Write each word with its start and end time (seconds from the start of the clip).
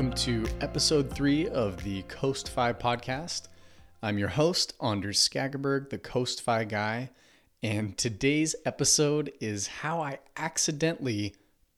welcome 0.00 0.16
to 0.16 0.46
episode 0.62 1.12
three 1.12 1.46
of 1.48 1.84
the 1.84 2.00
Coast 2.04 2.48
Fi 2.48 2.72
podcast. 2.72 3.48
I'm 4.02 4.16
your 4.16 4.30
host, 4.30 4.72
Anders 4.82 5.18
Skagerberg, 5.28 5.90
the 5.90 5.98
Coast 5.98 6.40
Fi 6.40 6.64
guy, 6.64 7.10
and 7.62 7.98
today's 7.98 8.56
episode 8.64 9.30
is 9.42 9.66
how 9.66 10.00
I 10.00 10.20
accidentally 10.38 11.34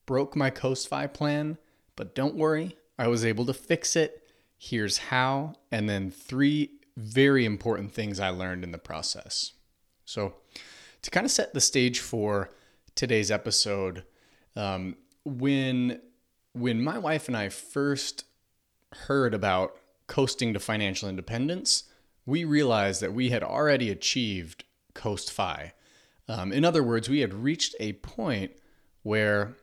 broke 0.07 0.37
my 0.37 0.51
Coast 0.51 0.87
Fi 0.87 1.09
plan, 1.09 1.59
but 1.97 2.15
don't 2.15 2.37
worry, 2.37 2.77
I 2.97 3.09
was 3.09 3.25
able 3.25 3.45
to 3.47 3.53
fix 3.53 3.97
it. 3.97 4.23
Here's 4.57 4.99
how, 4.99 5.55
and 5.73 5.89
then 5.89 6.13
three 6.13 6.71
very 6.97 7.45
important 7.45 7.93
things 7.93 8.21
I 8.21 8.29
learned 8.29 8.63
in 8.63 8.71
the 8.71 8.79
process. 8.79 9.51
So, 10.05 10.35
to 11.03 11.11
kind 11.11 11.27
of 11.27 11.33
set 11.33 11.55
the 11.55 11.61
stage 11.61 11.99
for 11.99 12.51
today's 12.95 13.33
episode, 13.33 14.05
um, 14.55 14.95
when 15.25 16.01
when 16.53 16.83
my 16.83 16.99
wife 16.99 17.29
and 17.29 17.37
I 17.37 17.49
first 17.49 18.25
heard 19.07 19.35
about 19.35 19.77
coasting 20.07 20.53
to 20.53 20.61
financial 20.61 21.09
independence, 21.09 21.85
we 22.27 22.45
realized 22.45 23.01
that 23.01 23.15
we 23.15 23.31
had 23.31 23.43
already 23.43 23.91
achieved 23.91 24.65
Coast 24.95 25.33
Fi. 25.33 25.73
Um, 26.29 26.53
in 26.53 26.65
other 26.65 26.83
words, 26.83 27.09
we 27.09 27.21
had 27.21 27.35
reached 27.35 27.75
a 27.81 27.95
point 27.95 28.53
where 29.03 29.55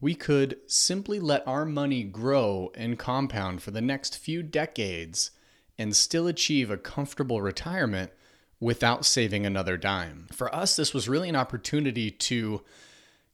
we 0.00 0.14
could 0.14 0.58
simply 0.66 1.18
let 1.18 1.46
our 1.46 1.64
money 1.64 2.04
grow 2.04 2.70
and 2.74 2.98
compound 2.98 3.62
for 3.62 3.70
the 3.70 3.80
next 3.80 4.16
few 4.16 4.42
decades 4.42 5.30
and 5.78 5.96
still 5.96 6.26
achieve 6.26 6.70
a 6.70 6.76
comfortable 6.76 7.42
retirement 7.42 8.12
without 8.60 9.04
saving 9.04 9.44
another 9.44 9.76
dime. 9.76 10.26
For 10.32 10.54
us, 10.54 10.76
this 10.76 10.94
was 10.94 11.08
really 11.08 11.28
an 11.28 11.36
opportunity 11.36 12.10
to 12.10 12.62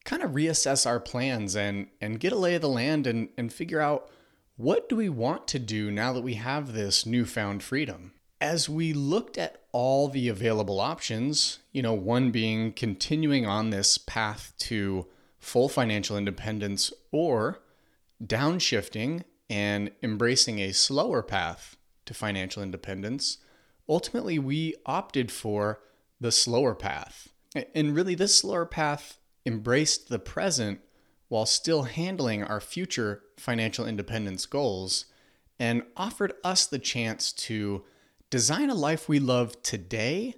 kind 0.04 0.22
of 0.22 0.32
reassess 0.32 0.86
our 0.86 1.00
plans 1.00 1.54
and 1.54 1.88
and 2.00 2.20
get 2.20 2.32
a 2.32 2.38
lay 2.38 2.54
of 2.54 2.62
the 2.62 2.68
land 2.68 3.06
and 3.06 3.28
and 3.36 3.52
figure 3.52 3.80
out 3.80 4.10
what 4.56 4.88
do 4.88 4.96
we 4.96 5.08
want 5.08 5.48
to 5.48 5.58
do 5.58 5.90
now 5.90 6.12
that 6.12 6.22
we 6.22 6.34
have 6.34 6.72
this 6.72 7.06
newfound 7.06 7.62
freedom. 7.62 8.12
As 8.40 8.68
we 8.68 8.92
looked 8.92 9.38
at 9.38 9.62
all 9.72 10.08
the 10.08 10.28
available 10.28 10.80
options, 10.80 11.60
you 11.72 11.80
know, 11.80 11.94
one 11.94 12.30
being 12.30 12.72
continuing 12.72 13.46
on 13.46 13.70
this 13.70 13.98
path 13.98 14.52
to 14.58 15.06
full 15.38 15.68
financial 15.68 16.18
independence 16.18 16.92
or 17.10 17.60
downshifting 18.24 19.24
and 19.48 19.90
embracing 20.02 20.58
a 20.58 20.72
slower 20.72 21.22
path 21.22 21.76
to 22.06 22.14
financial 22.14 22.62
independence, 22.62 23.38
ultimately 23.88 24.38
we 24.38 24.74
opted 24.86 25.30
for 25.30 25.80
the 26.20 26.32
slower 26.32 26.74
path. 26.74 27.28
And 27.74 27.94
really, 27.94 28.14
this 28.14 28.34
slower 28.34 28.64
path 28.64 29.18
embraced 29.46 30.08
the 30.08 30.18
present 30.18 30.80
while 31.28 31.46
still 31.46 31.84
handling 31.84 32.42
our 32.44 32.60
future 32.60 33.22
financial 33.38 33.86
independence 33.86 34.46
goals 34.46 35.06
and 35.58 35.82
offered 35.96 36.34
us 36.44 36.66
the 36.66 36.78
chance 36.78 37.32
to 37.32 37.84
design 38.30 38.70
a 38.70 38.74
life 38.74 39.08
we 39.08 39.18
love 39.18 39.62
today, 39.62 40.34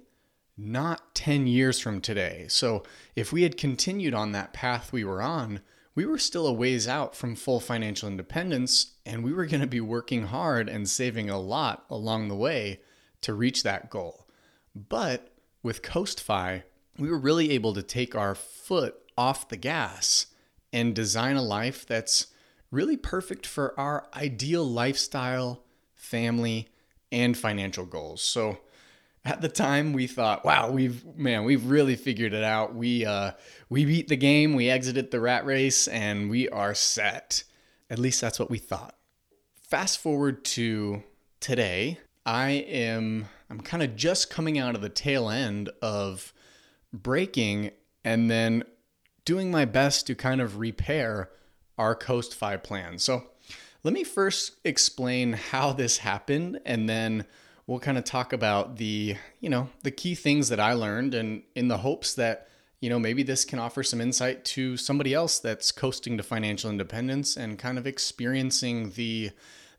not 0.57 1.15
10 1.15 1.47
years 1.47 1.79
from 1.79 1.99
today. 1.99 2.45
So, 2.47 2.83
if 3.15 3.33
we 3.33 3.43
had 3.43 3.57
continued 3.57 4.13
on 4.13 4.31
that 4.31 4.53
path 4.53 4.93
we 4.93 5.03
were 5.03 5.21
on, 5.21 5.61
we 5.95 6.05
were 6.05 6.17
still 6.17 6.45
a 6.45 6.53
ways 6.53 6.87
out 6.87 7.15
from 7.15 7.35
full 7.35 7.59
financial 7.59 8.09
independence, 8.09 8.95
and 9.05 9.23
we 9.23 9.33
were 9.33 9.45
going 9.45 9.61
to 9.61 9.67
be 9.67 9.81
working 9.81 10.27
hard 10.27 10.67
and 10.67 10.89
saving 10.89 11.29
a 11.29 11.39
lot 11.39 11.85
along 11.89 12.27
the 12.27 12.35
way 12.35 12.81
to 13.21 13.33
reach 13.33 13.63
that 13.63 13.89
goal. 13.89 14.27
But 14.75 15.31
with 15.63 15.81
CoastFi, 15.81 16.63
we 16.97 17.09
were 17.09 17.17
really 17.17 17.51
able 17.51 17.73
to 17.73 17.83
take 17.83 18.15
our 18.15 18.35
foot 18.35 18.95
off 19.17 19.49
the 19.49 19.57
gas 19.57 20.27
and 20.71 20.93
design 20.93 21.35
a 21.35 21.41
life 21.41 21.85
that's 21.85 22.27
really 22.71 22.97
perfect 22.97 23.45
for 23.45 23.77
our 23.79 24.07
ideal 24.13 24.63
lifestyle, 24.63 25.63
family, 25.93 26.67
and 27.11 27.37
financial 27.37 27.85
goals. 27.85 28.21
So 28.21 28.57
at 29.23 29.41
the 29.41 29.49
time 29.49 29.93
we 29.93 30.07
thought, 30.07 30.45
wow, 30.45 30.69
we've 30.69 31.03
man, 31.17 31.43
we've 31.45 31.65
really 31.65 31.95
figured 31.95 32.33
it 32.33 32.43
out. 32.43 32.75
We 32.75 33.05
uh 33.05 33.31
we 33.69 33.85
beat 33.85 34.07
the 34.07 34.17
game, 34.17 34.53
we 34.53 34.69
exited 34.69 35.11
the 35.11 35.19
rat 35.19 35.45
race 35.45 35.87
and 35.87 36.29
we 36.29 36.49
are 36.49 36.73
set. 36.73 37.43
At 37.89 37.99
least 37.99 38.21
that's 38.21 38.39
what 38.39 38.49
we 38.49 38.57
thought. 38.57 38.95
Fast 39.61 39.99
forward 39.99 40.43
to 40.45 41.03
today, 41.39 41.99
I 42.25 42.49
am 42.51 43.27
I'm 43.49 43.61
kind 43.61 43.83
of 43.83 43.95
just 43.95 44.29
coming 44.29 44.59
out 44.59 44.75
of 44.75 44.81
the 44.81 44.89
tail 44.89 45.29
end 45.29 45.69
of 45.81 46.33
breaking 47.03 47.71
and 48.03 48.29
then 48.29 48.63
doing 49.25 49.51
my 49.51 49.65
best 49.65 50.07
to 50.07 50.15
kind 50.15 50.41
of 50.41 50.57
repair 50.57 51.29
our 51.77 51.95
Coast 51.95 52.35
Fi 52.35 52.57
plan. 52.57 52.99
So 52.99 53.23
let 53.83 53.93
me 53.93 54.03
first 54.03 54.53
explain 54.63 55.33
how 55.33 55.73
this 55.73 55.99
happened 55.99 56.59
and 56.65 56.87
then 56.87 57.25
we'll 57.67 57.79
kind 57.79 57.97
of 57.97 58.03
talk 58.03 58.33
about 58.33 58.77
the, 58.77 59.15
you 59.39 59.49
know, 59.49 59.69
the 59.83 59.91
key 59.91 60.15
things 60.15 60.49
that 60.49 60.59
I 60.59 60.73
learned 60.73 61.13
and 61.13 61.43
in 61.55 61.67
the 61.67 61.77
hopes 61.77 62.13
that, 62.15 62.47
you 62.79 62.89
know, 62.89 62.99
maybe 62.99 63.23
this 63.23 63.45
can 63.45 63.59
offer 63.59 63.83
some 63.83 64.01
insight 64.01 64.45
to 64.45 64.77
somebody 64.77 65.13
else 65.13 65.39
that's 65.39 65.71
coasting 65.71 66.17
to 66.17 66.23
financial 66.23 66.69
independence 66.69 67.35
and 67.35 67.57
kind 67.57 67.77
of 67.77 67.87
experiencing 67.87 68.91
the 68.91 69.31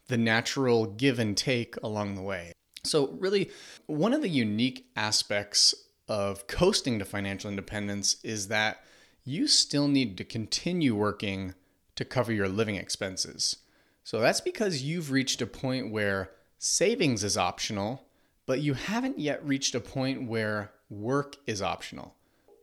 the 0.09 0.17
natural 0.17 0.87
give 0.87 1.19
and 1.19 1.37
take 1.37 1.77
along 1.83 2.15
the 2.15 2.23
way. 2.23 2.53
So 2.85 3.09
really 3.19 3.51
one 3.87 4.15
of 4.15 4.23
the 4.23 4.29
unique 4.29 4.87
aspects 4.95 5.75
of 6.09 6.47
coasting 6.47 6.99
to 6.99 7.05
financial 7.05 7.51
independence 7.51 8.17
is 8.23 8.49
that 8.49 8.83
you 9.25 9.49
still 9.49 9.89
need 9.89 10.17
to 10.17 10.25
continue 10.25 10.95
working 10.95 11.55
to 11.97 12.05
cover 12.05 12.33
your 12.33 12.49
living 12.49 12.77
expenses. 12.77 13.57
So 14.05 14.21
that's 14.21 14.41
because 14.41 14.83
you've 14.83 15.11
reached 15.11 15.43
a 15.43 15.47
point 15.47 15.91
where 15.91 16.31
savings 16.59 17.25
is 17.25 17.37
optional, 17.37 18.05
but 18.47 18.61
you 18.61 18.75
haven't 18.75 19.19
yet 19.19 19.45
reached 19.45 19.75
a 19.75 19.81
point 19.81 20.29
where 20.29 20.71
work 20.89 21.37
is 21.47 21.61
optional. 21.61 22.15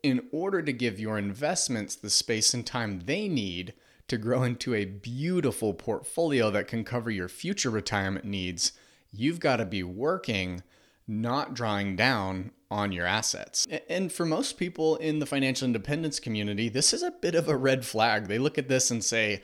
In 0.01 0.27
order 0.31 0.61
to 0.61 0.71
give 0.71 0.99
your 0.99 1.17
investments 1.17 1.95
the 1.95 2.09
space 2.09 2.53
and 2.53 2.65
time 2.65 3.01
they 3.05 3.27
need 3.27 3.73
to 4.07 4.17
grow 4.17 4.43
into 4.43 4.73
a 4.73 4.85
beautiful 4.85 5.73
portfolio 5.73 6.49
that 6.51 6.67
can 6.67 6.83
cover 6.83 7.09
your 7.09 7.27
future 7.27 7.69
retirement 7.69 8.25
needs, 8.25 8.73
you've 9.11 9.39
got 9.39 9.57
to 9.57 9.65
be 9.65 9.83
working, 9.83 10.63
not 11.07 11.53
drawing 11.53 11.95
down 11.95 12.51
on 12.71 12.91
your 12.91 13.05
assets. 13.05 13.67
And 13.87 14.11
for 14.11 14.25
most 14.25 14.57
people 14.57 14.95
in 14.97 15.19
the 15.19 15.25
financial 15.25 15.65
independence 15.65 16.19
community, 16.19 16.69
this 16.69 16.93
is 16.93 17.03
a 17.03 17.11
bit 17.11 17.35
of 17.35 17.47
a 17.47 17.55
red 17.55 17.85
flag. 17.85 18.27
They 18.27 18.39
look 18.39 18.57
at 18.57 18.67
this 18.67 18.89
and 18.89 19.03
say, 19.03 19.41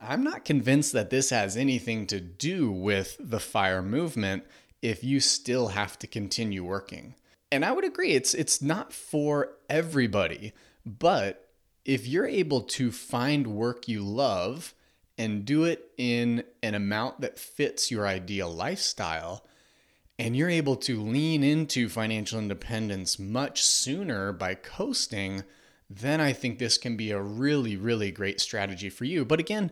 I'm 0.00 0.22
not 0.22 0.44
convinced 0.44 0.92
that 0.92 1.10
this 1.10 1.30
has 1.30 1.56
anything 1.56 2.06
to 2.08 2.20
do 2.20 2.70
with 2.70 3.16
the 3.18 3.40
fire 3.40 3.82
movement 3.82 4.44
if 4.82 5.02
you 5.02 5.18
still 5.20 5.68
have 5.68 5.98
to 6.00 6.06
continue 6.06 6.64
working. 6.64 7.14
And 7.50 7.64
I 7.64 7.72
would 7.72 7.84
agree 7.84 8.12
it's 8.12 8.34
it's 8.34 8.60
not 8.60 8.92
for 8.92 9.54
everybody, 9.68 10.52
but 10.84 11.48
if 11.84 12.06
you're 12.06 12.26
able 12.26 12.60
to 12.60 12.92
find 12.92 13.46
work 13.46 13.88
you 13.88 14.02
love 14.02 14.74
and 15.16 15.44
do 15.44 15.64
it 15.64 15.90
in 15.96 16.44
an 16.62 16.74
amount 16.74 17.22
that 17.22 17.38
fits 17.38 17.90
your 17.90 18.06
ideal 18.06 18.52
lifestyle, 18.52 19.44
and 20.18 20.36
you're 20.36 20.50
able 20.50 20.76
to 20.76 21.00
lean 21.00 21.44
into 21.44 21.88
financial 21.88 22.38
independence 22.38 23.18
much 23.18 23.62
sooner 23.62 24.32
by 24.32 24.54
coasting, 24.54 25.44
then 25.88 26.20
I 26.20 26.32
think 26.32 26.58
this 26.58 26.76
can 26.76 26.96
be 26.96 27.12
a 27.12 27.20
really, 27.20 27.76
really 27.76 28.10
great 28.10 28.40
strategy 28.40 28.90
for 28.90 29.04
you. 29.04 29.24
But 29.24 29.38
again, 29.38 29.70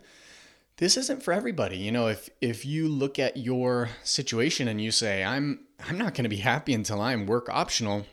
this 0.78 0.96
isn't 0.96 1.22
for 1.22 1.32
everybody. 1.32 1.78
You 1.78 1.90
know, 1.90 2.06
if 2.06 2.28
if 2.40 2.64
you 2.64 2.88
look 2.88 3.18
at 3.18 3.36
your 3.36 3.90
situation 4.04 4.68
and 4.68 4.80
you 4.80 4.90
say, 4.90 5.24
I'm 5.24 5.60
I'm 5.86 5.98
not 5.98 6.14
to 6.14 6.28
be 6.28 6.36
happy 6.36 6.74
until 6.74 7.00
I'm 7.00 7.26
work 7.26 7.48
optional, 7.48 8.06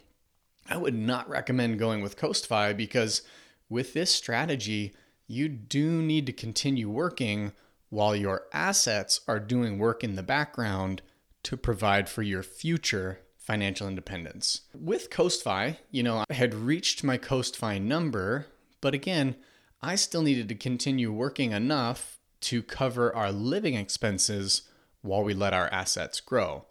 I 0.67 0.77
would 0.77 0.95
not 0.95 1.29
recommend 1.29 1.79
going 1.79 2.01
with 2.01 2.17
CoastFi 2.17 2.75
because 2.75 3.21
with 3.69 3.93
this 3.93 4.11
strategy, 4.11 4.93
you 5.27 5.49
do 5.49 6.01
need 6.01 6.25
to 6.25 6.33
continue 6.33 6.89
working 6.89 7.53
while 7.89 8.15
your 8.15 8.43
assets 8.53 9.21
are 9.27 9.39
doing 9.39 9.77
work 9.77 10.03
in 10.03 10.15
the 10.15 10.23
background 10.23 11.01
to 11.43 11.57
provide 11.57 12.09
for 12.09 12.21
your 12.21 12.43
future 12.43 13.19
financial 13.37 13.87
independence. 13.87 14.61
With 14.73 15.09
CoastFi, 15.09 15.77
you 15.91 16.01
know, 16.01 16.23
I 16.29 16.33
had 16.33 16.53
reached 16.53 17.03
my 17.03 17.17
CoastFi 17.17 17.81
number, 17.81 18.47
but 18.79 18.93
again, 18.93 19.35
I 19.81 19.95
still 19.95 20.21
needed 20.21 20.47
to 20.49 20.55
continue 20.55 21.11
working 21.11 21.51
enough 21.51 22.19
to 22.41 22.63
cover 22.63 23.13
our 23.13 23.31
living 23.31 23.75
expenses 23.75 24.63
while 25.01 25.23
we 25.23 25.33
let 25.33 25.53
our 25.53 25.67
assets 25.73 26.21
grow. 26.21 26.65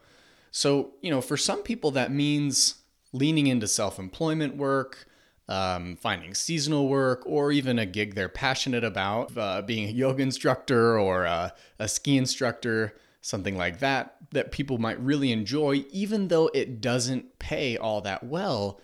So, 0.51 0.93
you 1.03 1.11
know, 1.11 1.21
for 1.21 1.37
some 1.37 1.63
people, 1.63 1.91
that 1.93 2.11
means 2.11 2.77
leaning 3.13 3.47
into 3.47 3.69
self 3.69 3.99
employment 3.99 4.57
work, 4.57 5.07
um, 5.49 5.97
finding 5.97 6.35
seasonal 6.35 6.89
work, 6.89 7.23
or 7.27 7.53
even 7.53 7.79
a 7.79 7.87
gig 7.87 8.15
they're 8.15 8.29
passionate 8.29 8.85
about, 8.85 9.37
uh, 9.37 9.61
being 9.63 9.89
a 9.89 9.93
yoga 9.93 10.23
instructor 10.23 10.99
or 10.99 11.25
a, 11.25 11.53
a 11.79 11.89
ski 11.89 12.17
instructor 12.17 12.95
something 13.23 13.57
like 13.57 13.79
that, 13.79 14.17
that 14.33 14.53
people 14.53 14.77
might 14.79 15.01
really 15.01 15.33
enjoy, 15.33 15.85
even 15.91 16.29
though 16.29 16.51
it 16.53 16.81
doesn't 16.81 17.39
pay 17.39 17.77
all 17.77 18.01
that 18.03 18.25
well. 18.25 18.81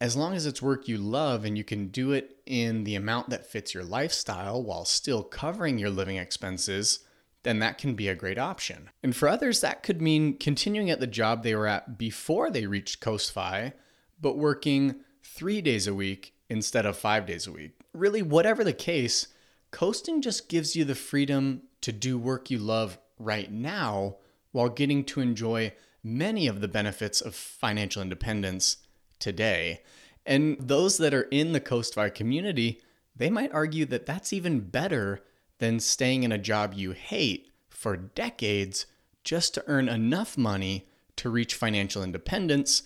As 0.00 0.16
long 0.16 0.34
as 0.34 0.46
it's 0.46 0.60
work 0.60 0.86
you 0.86 0.98
love 0.98 1.44
and 1.44 1.56
you 1.56 1.64
can 1.64 1.88
do 1.88 2.12
it 2.12 2.36
in 2.44 2.84
the 2.84 2.96
amount 2.96 3.30
that 3.30 3.46
fits 3.46 3.72
your 3.72 3.84
lifestyle 3.84 4.62
while 4.62 4.84
still 4.84 5.22
covering 5.22 5.78
your 5.78 5.90
living 5.90 6.16
expenses, 6.16 7.00
then 7.44 7.60
that 7.60 7.78
can 7.78 7.94
be 7.94 8.08
a 8.08 8.14
great 8.14 8.38
option. 8.38 8.90
And 9.02 9.14
for 9.14 9.28
others, 9.28 9.60
that 9.60 9.82
could 9.82 10.02
mean 10.02 10.36
continuing 10.36 10.90
at 10.90 11.00
the 11.00 11.06
job 11.06 11.42
they 11.42 11.54
were 11.54 11.66
at 11.66 11.98
before 11.98 12.50
they 12.50 12.66
reached 12.66 13.00
Coast 13.00 13.32
Fi, 13.32 13.72
but 14.20 14.36
working 14.36 14.96
three 15.22 15.60
days 15.60 15.86
a 15.86 15.94
week 15.94 16.34
instead 16.48 16.84
of 16.84 16.96
five 16.96 17.26
days 17.26 17.46
a 17.46 17.52
week. 17.52 17.72
Really, 17.92 18.22
whatever 18.22 18.64
the 18.64 18.72
case, 18.72 19.28
coasting 19.70 20.20
just 20.20 20.48
gives 20.48 20.74
you 20.74 20.84
the 20.84 20.94
freedom 20.94 21.62
to 21.80 21.92
do 21.92 22.18
work 22.18 22.50
you 22.50 22.58
love 22.58 22.98
right 23.18 23.50
now 23.50 24.16
while 24.52 24.68
getting 24.68 25.04
to 25.04 25.20
enjoy 25.20 25.72
many 26.02 26.46
of 26.46 26.60
the 26.60 26.68
benefits 26.68 27.20
of 27.20 27.34
financial 27.34 28.02
independence 28.02 28.78
today. 29.18 29.82
And 30.24 30.56
those 30.60 30.98
that 30.98 31.14
are 31.14 31.22
in 31.30 31.52
the 31.52 31.60
Coast 31.60 31.94
Fi 31.94 32.08
community, 32.10 32.80
they 33.16 33.30
might 33.30 33.52
argue 33.52 33.84
that 33.86 34.06
that's 34.06 34.32
even 34.32 34.60
better 34.60 35.24
than 35.58 35.80
staying 35.80 36.22
in 36.22 36.32
a 36.32 36.38
job 36.38 36.74
you 36.74 36.92
hate 36.92 37.50
for 37.68 37.96
decades 37.96 38.86
just 39.24 39.54
to 39.54 39.64
earn 39.66 39.88
enough 39.88 40.38
money 40.38 40.88
to 41.16 41.30
reach 41.30 41.54
financial 41.54 42.02
independence, 42.02 42.84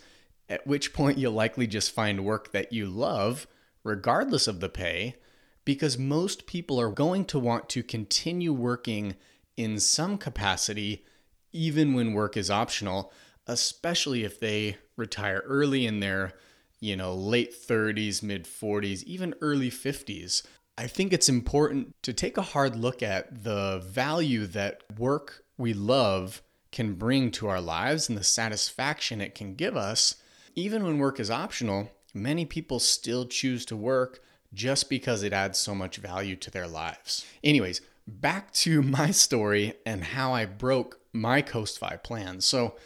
at 0.48 0.66
which 0.66 0.92
point 0.92 1.18
you'll 1.18 1.32
likely 1.32 1.66
just 1.66 1.92
find 1.92 2.24
work 2.24 2.52
that 2.52 2.72
you 2.72 2.86
love, 2.86 3.46
regardless 3.84 4.48
of 4.48 4.60
the 4.60 4.68
pay, 4.68 5.16
because 5.64 5.98
most 5.98 6.46
people 6.46 6.80
are 6.80 6.90
going 6.90 7.24
to 7.26 7.38
want 7.38 7.68
to 7.68 7.82
continue 7.82 8.52
working 8.52 9.14
in 9.56 9.78
some 9.78 10.18
capacity 10.18 11.04
even 11.52 11.92
when 11.92 12.14
work 12.14 12.36
is 12.36 12.50
optional, 12.50 13.12
especially 13.46 14.24
if 14.24 14.40
they 14.40 14.76
retire 14.96 15.42
early 15.46 15.86
in 15.86 16.00
their, 16.00 16.32
you 16.80 16.96
know, 16.96 17.14
late 17.14 17.52
30s, 17.52 18.22
mid 18.22 18.44
40s, 18.44 19.02
even 19.04 19.34
early 19.40 19.70
50s. 19.70 20.42
I 20.78 20.86
think 20.86 21.12
it's 21.12 21.28
important 21.28 21.94
to 22.02 22.12
take 22.12 22.38
a 22.38 22.42
hard 22.42 22.76
look 22.76 23.02
at 23.02 23.44
the 23.44 23.82
value 23.84 24.46
that 24.46 24.82
work 24.98 25.44
we 25.58 25.74
love 25.74 26.42
can 26.70 26.94
bring 26.94 27.30
to 27.30 27.48
our 27.48 27.60
lives 27.60 28.08
and 28.08 28.16
the 28.16 28.24
satisfaction 28.24 29.20
it 29.20 29.34
can 29.34 29.54
give 29.54 29.76
us. 29.76 30.16
Even 30.54 30.82
when 30.82 30.98
work 30.98 31.20
is 31.20 31.30
optional, 31.30 31.90
many 32.14 32.46
people 32.46 32.78
still 32.78 33.26
choose 33.26 33.66
to 33.66 33.76
work 33.76 34.20
just 34.54 34.88
because 34.88 35.22
it 35.22 35.32
adds 35.32 35.58
so 35.58 35.74
much 35.74 35.98
value 35.98 36.36
to 36.36 36.50
their 36.50 36.66
lives. 36.66 37.26
Anyways, 37.44 37.82
back 38.06 38.52
to 38.52 38.82
my 38.82 39.10
story 39.10 39.74
and 39.86 40.04
how 40.04 40.32
I 40.32 40.46
broke 40.46 41.00
my 41.12 41.42
Coast 41.42 41.78
Fi 41.78 41.96
plan. 41.96 42.40
So, 42.40 42.76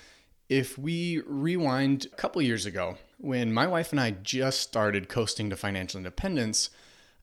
if 0.48 0.78
we 0.78 1.22
rewind 1.26 2.06
a 2.06 2.16
couple 2.16 2.40
years 2.40 2.66
ago, 2.66 2.98
when 3.18 3.52
my 3.52 3.66
wife 3.66 3.90
and 3.90 4.00
I 4.00 4.12
just 4.12 4.60
started 4.60 5.08
coasting 5.08 5.50
to 5.50 5.56
financial 5.56 5.98
independence, 5.98 6.70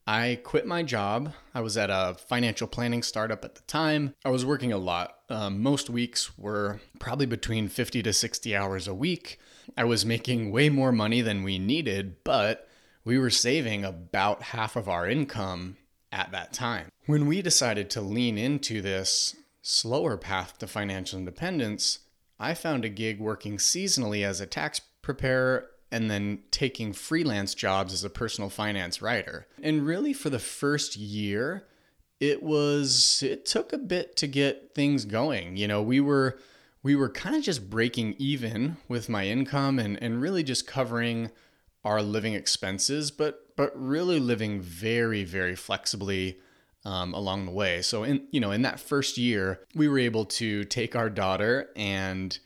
I 0.05 0.39
quit 0.43 0.65
my 0.65 0.83
job. 0.83 1.33
I 1.53 1.61
was 1.61 1.77
at 1.77 1.89
a 1.89 2.15
financial 2.27 2.67
planning 2.67 3.01
startup 3.01 3.45
at 3.45 3.55
the 3.55 3.61
time. 3.61 4.15
I 4.25 4.29
was 4.29 4.45
working 4.45 4.73
a 4.73 4.77
lot. 4.77 5.19
Um, 5.29 5.61
most 5.61 5.89
weeks 5.89 6.37
were 6.37 6.81
probably 6.99 7.25
between 7.25 7.69
50 7.69 8.03
to 8.03 8.11
60 8.11 8.55
hours 8.55 8.87
a 8.87 8.93
week. 8.93 9.39
I 9.77 9.85
was 9.85 10.05
making 10.05 10.51
way 10.51 10.67
more 10.67 10.91
money 10.91 11.21
than 11.21 11.43
we 11.43 11.57
needed, 11.57 12.17
but 12.25 12.67
we 13.05 13.17
were 13.17 13.29
saving 13.29 13.85
about 13.85 14.41
half 14.43 14.75
of 14.75 14.89
our 14.89 15.07
income 15.07 15.77
at 16.13 16.31
that 16.31 16.53
time. 16.53 16.87
When 17.07 17.25
we 17.25 17.41
decided 17.41 17.89
to 17.91 18.01
lean 18.01 18.37
into 18.37 18.81
this 18.81 19.35
slower 19.61 20.15
path 20.15 20.57
to 20.59 20.67
financial 20.67 21.19
independence, 21.19 21.99
I 22.39 22.53
found 22.53 22.85
a 22.85 22.89
gig 22.89 23.19
working 23.19 23.57
seasonally 23.57 24.25
as 24.25 24.39
a 24.39 24.45
tax 24.45 24.79
preparer 25.01 25.69
and 25.91 26.09
then 26.09 26.39
taking 26.51 26.93
freelance 26.93 27.53
jobs 27.53 27.93
as 27.93 28.03
a 28.03 28.09
personal 28.09 28.49
finance 28.49 29.01
writer. 29.01 29.47
And 29.61 29.85
really, 29.85 30.13
for 30.13 30.29
the 30.29 30.39
first 30.39 30.95
year, 30.95 31.65
it 32.19 32.41
was 32.41 33.21
it 33.21 33.45
took 33.45 33.73
a 33.73 33.77
bit 33.77 34.15
to 34.17 34.27
get 34.27 34.73
things 34.73 35.05
going. 35.05 35.57
You 35.57 35.67
know, 35.67 35.81
we 35.81 35.99
were 35.99 36.39
we 36.81 36.95
were 36.95 37.09
kind 37.09 37.35
of 37.35 37.43
just 37.43 37.69
breaking 37.69 38.15
even 38.17 38.77
with 38.87 39.09
my 39.09 39.27
income 39.27 39.77
and 39.79 40.01
and 40.01 40.21
really 40.21 40.43
just 40.43 40.65
covering 40.67 41.31
our 41.83 42.01
living 42.01 42.33
expenses, 42.33 43.11
but 43.11 43.42
but 43.55 43.71
really 43.75 44.19
living 44.19 44.61
very 44.61 45.23
very 45.23 45.55
flexibly 45.55 46.37
um, 46.85 47.13
along 47.13 47.45
the 47.45 47.51
way. 47.51 47.81
So 47.81 48.03
in 48.03 48.27
you 48.31 48.39
know 48.39 48.51
in 48.51 48.61
that 48.63 48.79
first 48.79 49.17
year, 49.17 49.61
we 49.75 49.87
were 49.87 49.99
able 49.99 50.25
to 50.25 50.63
take 50.65 50.95
our 50.95 51.09
daughter 51.09 51.69
and 51.75 52.37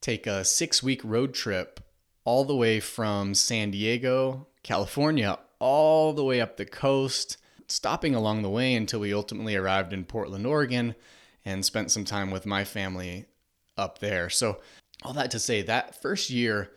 take 0.00 0.26
a 0.26 0.44
six 0.44 0.82
week 0.82 1.00
road 1.04 1.34
trip 1.34 1.80
all 2.24 2.44
the 2.44 2.56
way 2.56 2.80
from 2.80 3.34
San 3.34 3.70
Diego, 3.70 4.46
California, 4.62 5.38
all 5.58 6.12
the 6.12 6.24
way 6.24 6.40
up 6.40 6.56
the 6.56 6.66
coast, 6.66 7.38
stopping 7.66 8.14
along 8.14 8.42
the 8.42 8.50
way 8.50 8.74
until 8.74 9.00
we 9.00 9.12
ultimately 9.12 9.56
arrived 9.56 9.92
in 9.92 10.04
Portland, 10.04 10.46
Oregon, 10.46 10.94
and 11.44 11.64
spent 11.64 11.90
some 11.90 12.04
time 12.04 12.30
with 12.30 12.46
my 12.46 12.64
family 12.64 13.26
up 13.76 13.98
there. 13.98 14.28
So 14.28 14.60
all 15.02 15.14
that 15.14 15.30
to 15.30 15.38
say, 15.38 15.62
that 15.62 16.00
first 16.00 16.30
year 16.30 16.70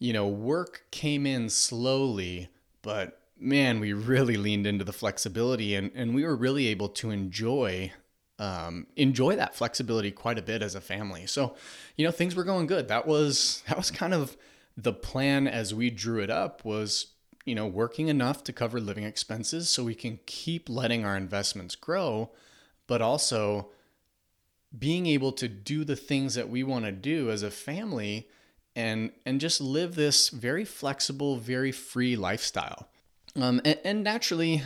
you 0.00 0.14
know, 0.14 0.26
work 0.26 0.82
came 0.90 1.26
in 1.26 1.48
slowly, 1.50 2.48
but 2.82 3.20
man, 3.38 3.80
we 3.80 3.92
really 3.92 4.36
leaned 4.36 4.66
into 4.66 4.84
the 4.84 4.92
flexibility 4.92 5.74
and, 5.74 5.90
and 5.94 6.14
we 6.14 6.24
were 6.24 6.36
really 6.36 6.66
able 6.68 6.88
to 6.88 7.10
enjoy 7.10 7.92
um, 8.38 8.86
enjoy 8.96 9.36
that 9.36 9.54
flexibility 9.54 10.10
quite 10.10 10.38
a 10.38 10.42
bit 10.42 10.62
as 10.62 10.74
a 10.74 10.80
family. 10.80 11.26
So, 11.26 11.54
you 11.96 12.06
know, 12.06 12.10
things 12.10 12.34
were 12.34 12.42
going 12.42 12.66
good. 12.66 12.88
That 12.88 13.06
was 13.06 13.62
that 13.68 13.76
was 13.76 13.90
kind 13.90 14.14
of 14.14 14.36
the 14.76 14.94
plan 14.94 15.46
as 15.46 15.74
we 15.74 15.90
drew 15.90 16.22
it 16.22 16.30
up 16.30 16.64
was, 16.64 17.08
you 17.44 17.54
know, 17.54 17.66
working 17.66 18.08
enough 18.08 18.42
to 18.44 18.52
cover 18.52 18.80
living 18.80 19.04
expenses 19.04 19.68
so 19.68 19.84
we 19.84 19.94
can 19.94 20.20
keep 20.24 20.70
letting 20.70 21.04
our 21.04 21.16
investments 21.16 21.76
grow, 21.76 22.30
but 22.86 23.02
also 23.02 23.68
being 24.76 25.06
able 25.06 25.32
to 25.32 25.48
do 25.48 25.84
the 25.84 25.96
things 25.96 26.34
that 26.34 26.48
we 26.48 26.62
want 26.62 26.86
to 26.86 26.92
do 26.92 27.30
as 27.30 27.42
a 27.42 27.50
family 27.50 28.28
and 28.76 29.12
and 29.26 29.40
just 29.40 29.60
live 29.60 29.94
this 29.94 30.28
very 30.28 30.64
flexible, 30.64 31.36
very 31.36 31.72
free 31.72 32.16
lifestyle. 32.16 32.88
Um, 33.36 33.60
and, 33.64 33.78
and 33.84 34.04
naturally, 34.04 34.62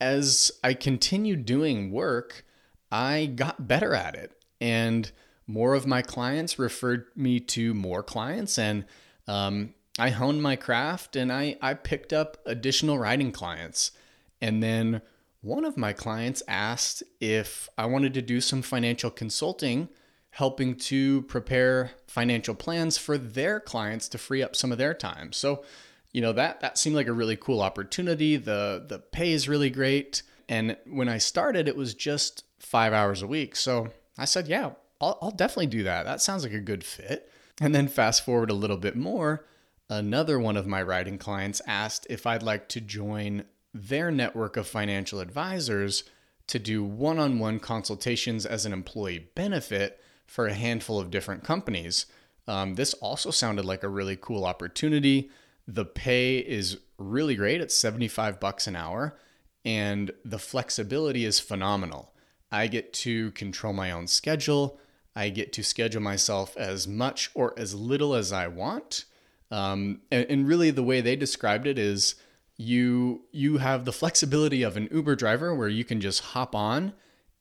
as 0.00 0.50
I 0.64 0.74
continued 0.74 1.44
doing 1.44 1.90
work, 1.90 2.44
I 2.90 3.26
got 3.26 3.68
better 3.68 3.94
at 3.94 4.14
it, 4.14 4.32
and 4.60 5.10
more 5.46 5.74
of 5.74 5.86
my 5.86 6.02
clients 6.02 6.58
referred 6.58 7.06
me 7.16 7.40
to 7.40 7.74
more 7.74 8.02
clients, 8.02 8.58
and 8.58 8.84
um, 9.26 9.74
I 9.98 10.10
honed 10.10 10.42
my 10.42 10.56
craft, 10.56 11.16
and 11.16 11.32
I 11.32 11.56
I 11.60 11.74
picked 11.74 12.12
up 12.12 12.38
additional 12.46 12.98
writing 12.98 13.32
clients, 13.32 13.92
and 14.40 14.62
then 14.62 15.02
one 15.42 15.64
of 15.64 15.76
my 15.76 15.92
clients 15.92 16.42
asked 16.46 17.02
if 17.20 17.68
I 17.78 17.86
wanted 17.86 18.12
to 18.14 18.22
do 18.22 18.40
some 18.40 18.60
financial 18.60 19.10
consulting 19.10 19.88
helping 20.30 20.76
to 20.76 21.22
prepare 21.22 21.90
financial 22.06 22.54
plans 22.54 22.96
for 22.96 23.18
their 23.18 23.60
clients 23.60 24.08
to 24.08 24.18
free 24.18 24.42
up 24.42 24.54
some 24.54 24.72
of 24.72 24.78
their 24.78 24.94
time. 24.94 25.32
So, 25.32 25.64
you 26.12 26.20
know, 26.20 26.32
that 26.32 26.60
that 26.60 26.78
seemed 26.78 26.96
like 26.96 27.08
a 27.08 27.12
really 27.12 27.36
cool 27.36 27.60
opportunity. 27.60 28.36
The 28.36 28.84
the 28.88 28.98
pay 28.98 29.32
is 29.32 29.48
really 29.48 29.70
great. 29.70 30.22
And 30.48 30.76
when 30.86 31.08
I 31.08 31.18
started, 31.18 31.68
it 31.68 31.76
was 31.76 31.94
just 31.94 32.44
five 32.58 32.92
hours 32.92 33.22
a 33.22 33.26
week. 33.26 33.54
So 33.54 33.88
I 34.18 34.24
said, 34.24 34.48
yeah, 34.48 34.70
I'll, 35.00 35.18
I'll 35.22 35.30
definitely 35.30 35.68
do 35.68 35.84
that. 35.84 36.04
That 36.04 36.20
sounds 36.20 36.42
like 36.42 36.52
a 36.52 36.60
good 36.60 36.84
fit. 36.84 37.30
And 37.60 37.74
then 37.74 37.88
fast 37.88 38.24
forward 38.24 38.50
a 38.50 38.54
little 38.54 38.76
bit 38.76 38.96
more, 38.96 39.46
another 39.88 40.38
one 40.38 40.56
of 40.56 40.66
my 40.66 40.82
writing 40.82 41.18
clients 41.18 41.60
asked 41.66 42.06
if 42.08 42.26
I'd 42.26 42.42
like 42.42 42.68
to 42.70 42.80
join 42.80 43.44
their 43.74 44.10
network 44.10 44.56
of 44.56 44.66
financial 44.66 45.20
advisors 45.20 46.04
to 46.48 46.58
do 46.58 46.82
one 46.82 47.18
on 47.18 47.38
one 47.38 47.60
consultations 47.60 48.44
as 48.44 48.66
an 48.66 48.72
employee 48.72 49.30
benefit 49.34 50.00
for 50.30 50.46
a 50.46 50.54
handful 50.54 51.00
of 51.00 51.10
different 51.10 51.42
companies. 51.42 52.06
Um, 52.46 52.76
this 52.76 52.94
also 52.94 53.32
sounded 53.32 53.64
like 53.64 53.82
a 53.82 53.88
really 53.88 54.16
cool 54.16 54.44
opportunity. 54.44 55.28
The 55.66 55.84
pay 55.84 56.38
is 56.38 56.78
really 56.98 57.34
great. 57.34 57.60
It's 57.60 57.74
75 57.74 58.38
bucks 58.38 58.68
an 58.68 58.76
hour 58.76 59.18
and 59.64 60.12
the 60.24 60.38
flexibility 60.38 61.24
is 61.24 61.40
phenomenal. 61.40 62.12
I 62.52 62.68
get 62.68 62.92
to 62.92 63.32
control 63.32 63.72
my 63.72 63.90
own 63.90 64.06
schedule. 64.06 64.78
I 65.16 65.30
get 65.30 65.52
to 65.54 65.64
schedule 65.64 66.00
myself 66.00 66.56
as 66.56 66.86
much 66.86 67.30
or 67.34 67.52
as 67.58 67.74
little 67.74 68.14
as 68.14 68.32
I 68.32 68.46
want. 68.46 69.06
Um, 69.50 70.02
and, 70.12 70.26
and 70.30 70.46
really, 70.48 70.70
the 70.70 70.84
way 70.84 71.00
they 71.00 71.16
described 71.16 71.66
it 71.66 71.76
is 71.76 72.14
you 72.56 73.22
you 73.32 73.58
have 73.58 73.84
the 73.84 73.92
flexibility 73.92 74.62
of 74.62 74.76
an 74.76 74.88
Uber 74.92 75.16
driver 75.16 75.52
where 75.52 75.68
you 75.68 75.82
can 75.82 76.00
just 76.00 76.20
hop 76.20 76.54
on 76.54 76.92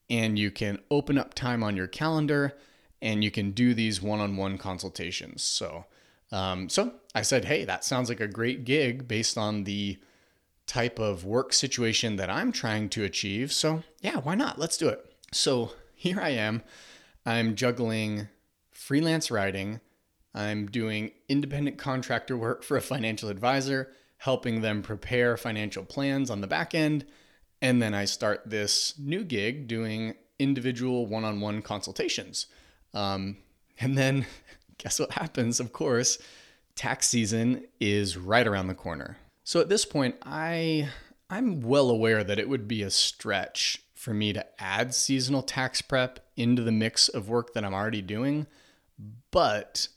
and 0.09 0.39
you 0.39 0.49
can 0.49 0.79
open 0.89 1.19
up 1.19 1.35
time 1.35 1.61
on 1.61 1.77
your 1.77 1.85
calendar 1.85 2.57
and 3.01 3.23
you 3.23 3.31
can 3.31 3.51
do 3.51 3.73
these 3.73 4.01
one-on-one 4.01 4.57
consultations. 4.57 5.43
So, 5.43 5.85
um, 6.31 6.69
so 6.69 6.93
I 7.15 7.21
said, 7.21 7.45
hey, 7.45 7.65
that 7.65 7.83
sounds 7.83 8.09
like 8.09 8.19
a 8.19 8.27
great 8.27 8.65
gig 8.65 9.07
based 9.07 9.37
on 9.37 9.63
the 9.63 9.97
type 10.67 10.99
of 10.99 11.25
work 11.25 11.51
situation 11.51 12.17
that 12.17 12.29
I'm 12.29 12.51
trying 12.51 12.89
to 12.89 13.03
achieve. 13.03 13.51
So, 13.51 13.83
yeah, 14.01 14.17
why 14.17 14.35
not? 14.35 14.59
Let's 14.59 14.77
do 14.77 14.87
it. 14.89 15.13
So 15.31 15.71
here 15.95 16.19
I 16.21 16.29
am. 16.29 16.61
I'm 17.25 17.55
juggling 17.55 18.27
freelance 18.71 19.31
writing. 19.31 19.79
I'm 20.33 20.67
doing 20.67 21.11
independent 21.27 21.77
contractor 21.77 22.37
work 22.37 22.63
for 22.63 22.77
a 22.77 22.81
financial 22.81 23.29
advisor, 23.29 23.91
helping 24.17 24.61
them 24.61 24.83
prepare 24.83 25.37
financial 25.37 25.83
plans 25.83 26.29
on 26.29 26.41
the 26.41 26.47
back 26.47 26.75
end. 26.75 27.05
And 27.61 27.81
then 27.81 27.93
I 27.93 28.05
start 28.05 28.43
this 28.45 28.93
new 28.99 29.23
gig 29.23 29.67
doing 29.67 30.13
individual 30.37 31.07
one 31.07 31.25
on 31.25 31.41
one 31.41 31.61
consultations. 31.61 32.45
Um, 32.93 33.37
and 33.79 33.97
then 33.97 34.25
guess 34.77 34.99
what 34.99 35.11
happens? 35.11 35.59
Of 35.59 35.73
course, 35.73 36.17
tax 36.75 37.07
season 37.07 37.65
is 37.79 38.17
right 38.17 38.47
around 38.47 38.67
the 38.67 38.75
corner. 38.75 39.17
So 39.43 39.59
at 39.59 39.69
this 39.69 39.85
point, 39.85 40.15
I 40.23 40.89
I'm 41.29 41.61
well 41.61 41.89
aware 41.89 42.23
that 42.23 42.39
it 42.39 42.49
would 42.49 42.67
be 42.67 42.81
a 42.81 42.89
stretch 42.89 43.83
for 43.93 44.13
me 44.13 44.33
to 44.33 44.45
add 44.61 44.95
seasonal 44.95 45.43
tax 45.43 45.81
prep 45.81 46.19
into 46.37 46.61
the 46.61 46.71
mix 46.71 47.09
of 47.09 47.29
work 47.29 47.53
that 47.53 47.65
I'm 47.65 47.73
already 47.73 48.01
doing, 48.01 48.47
but 49.29 49.89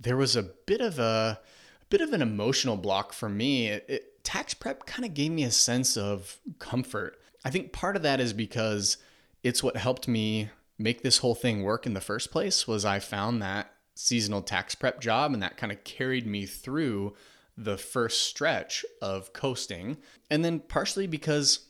there 0.00 0.16
was 0.16 0.34
a 0.34 0.42
bit 0.42 0.80
of 0.80 0.98
a, 0.98 1.38
a 1.82 1.84
bit 1.90 2.00
of 2.00 2.12
an 2.12 2.22
emotional 2.22 2.76
block 2.76 3.12
for 3.12 3.28
me. 3.28 3.68
It, 3.68 3.84
it, 3.88 4.24
tax 4.24 4.52
prep 4.52 4.84
kind 4.84 5.04
of 5.04 5.14
gave 5.14 5.30
me 5.30 5.44
a 5.44 5.50
sense 5.50 5.96
of 5.96 6.38
comfort. 6.58 7.20
I 7.44 7.50
think 7.50 7.72
part 7.72 7.96
of 7.96 8.02
that 8.02 8.20
is 8.20 8.32
because 8.32 8.96
it's 9.42 9.62
what 9.62 9.76
helped 9.76 10.08
me 10.08 10.50
make 10.80 11.02
this 11.02 11.18
whole 11.18 11.34
thing 11.34 11.62
work 11.62 11.86
in 11.86 11.94
the 11.94 12.00
first 12.00 12.30
place 12.30 12.66
was 12.66 12.84
I 12.84 12.98
found 12.98 13.42
that 13.42 13.72
seasonal 13.94 14.40
tax 14.40 14.74
prep 14.74 14.98
job 15.00 15.34
and 15.34 15.42
that 15.42 15.58
kind 15.58 15.70
of 15.70 15.84
carried 15.84 16.26
me 16.26 16.46
through 16.46 17.14
the 17.56 17.76
first 17.76 18.22
stretch 18.22 18.84
of 19.02 19.34
coasting. 19.34 19.98
And 20.30 20.42
then 20.42 20.60
partially 20.60 21.06
because 21.06 21.68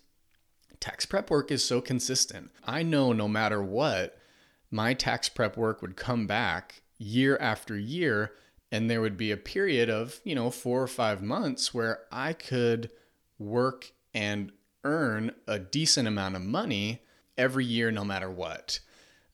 tax 0.78 1.04
prep 1.06 1.28
work 1.28 1.50
is 1.50 1.64
so 1.64 1.80
consistent. 1.80 2.52
I 2.64 2.84
know 2.84 3.12
no 3.12 3.26
matter 3.26 3.60
what, 3.60 4.16
my 4.70 4.94
tax 4.94 5.28
prep 5.28 5.56
work 5.56 5.82
would 5.82 5.96
come 5.96 6.28
back 6.28 6.82
year 6.96 7.36
after 7.40 7.76
year 7.76 8.32
and 8.70 8.88
there 8.88 9.00
would 9.00 9.16
be 9.16 9.32
a 9.32 9.36
period 9.36 9.90
of, 9.90 10.20
you 10.22 10.36
know, 10.36 10.50
4 10.50 10.82
or 10.82 10.86
5 10.86 11.20
months 11.20 11.74
where 11.74 12.02
I 12.12 12.32
could 12.32 12.90
work 13.36 13.90
and 14.14 14.52
earn 14.84 15.32
a 15.48 15.58
decent 15.58 16.06
amount 16.06 16.36
of 16.36 16.42
money 16.42 17.02
every 17.36 17.64
year 17.64 17.90
no 17.90 18.04
matter 18.04 18.30
what. 18.30 18.78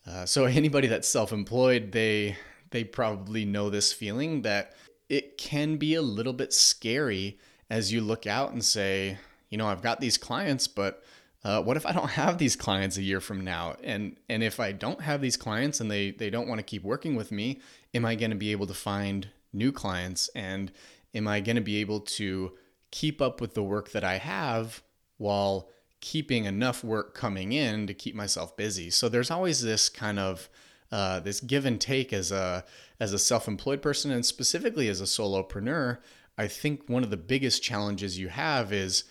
Uh, 0.06 0.24
so 0.24 0.44
anybody 0.46 0.88
that's 0.88 1.08
self-employed, 1.08 1.92
they 1.92 2.36
they 2.70 2.84
probably 2.84 3.44
know 3.44 3.70
this 3.70 3.92
feeling 3.92 4.42
that 4.42 4.74
it 5.08 5.38
can 5.38 5.76
be 5.76 5.94
a 5.94 6.02
little 6.02 6.32
bit 6.32 6.52
scary 6.52 7.38
as 7.70 7.92
you 7.92 8.00
look 8.00 8.26
out 8.26 8.52
and 8.52 8.64
say, 8.64 9.16
you 9.50 9.58
know, 9.58 9.66
I've 9.66 9.82
got 9.82 10.00
these 10.00 10.18
clients, 10.18 10.66
but 10.66 11.04
uh, 11.44 11.62
what 11.62 11.76
if 11.76 11.86
I 11.86 11.92
don't 11.92 12.10
have 12.10 12.38
these 12.38 12.56
clients 12.56 12.96
a 12.96 13.02
year 13.02 13.20
from 13.20 13.42
now? 13.42 13.76
And 13.82 14.16
and 14.28 14.42
if 14.42 14.58
I 14.58 14.72
don't 14.72 15.00
have 15.00 15.20
these 15.20 15.36
clients 15.36 15.80
and 15.80 15.90
they 15.90 16.10
they 16.10 16.30
don't 16.30 16.48
want 16.48 16.58
to 16.58 16.64
keep 16.64 16.82
working 16.82 17.14
with 17.14 17.30
me, 17.30 17.60
am 17.94 18.04
I 18.04 18.14
going 18.14 18.30
to 18.30 18.36
be 18.36 18.52
able 18.52 18.66
to 18.66 18.74
find 18.74 19.28
new 19.52 19.72
clients? 19.72 20.28
And 20.34 20.72
am 21.14 21.28
I 21.28 21.40
going 21.40 21.56
to 21.56 21.62
be 21.62 21.76
able 21.76 22.00
to 22.00 22.52
keep 22.90 23.20
up 23.20 23.40
with 23.40 23.54
the 23.54 23.62
work 23.62 23.90
that 23.92 24.04
I 24.04 24.18
have 24.18 24.82
while 25.18 25.68
keeping 26.00 26.44
enough 26.44 26.84
work 26.84 27.14
coming 27.14 27.52
in 27.52 27.86
to 27.86 27.94
keep 27.94 28.14
myself 28.14 28.56
busy? 28.56 28.90
So 28.90 29.08
there's 29.08 29.30
always 29.30 29.62
this 29.62 29.88
kind 29.88 30.18
of 30.18 30.48
uh, 30.92 31.20
this 31.20 31.40
give 31.40 31.66
and 31.66 31.80
take 31.80 32.12
as 32.12 32.30
a 32.30 32.64
as 33.00 33.12
a 33.12 33.18
self-employed 33.18 33.82
person 33.82 34.10
and 34.10 34.24
specifically 34.24 34.88
as 34.88 35.00
a 35.00 35.04
solopreneur. 35.04 35.98
I 36.38 36.46
think 36.48 36.88
one 36.88 37.02
of 37.02 37.10
the 37.10 37.16
biggest 37.16 37.62
challenges 37.62 38.18
you 38.18 38.28
have 38.28 38.72
is 38.72 39.04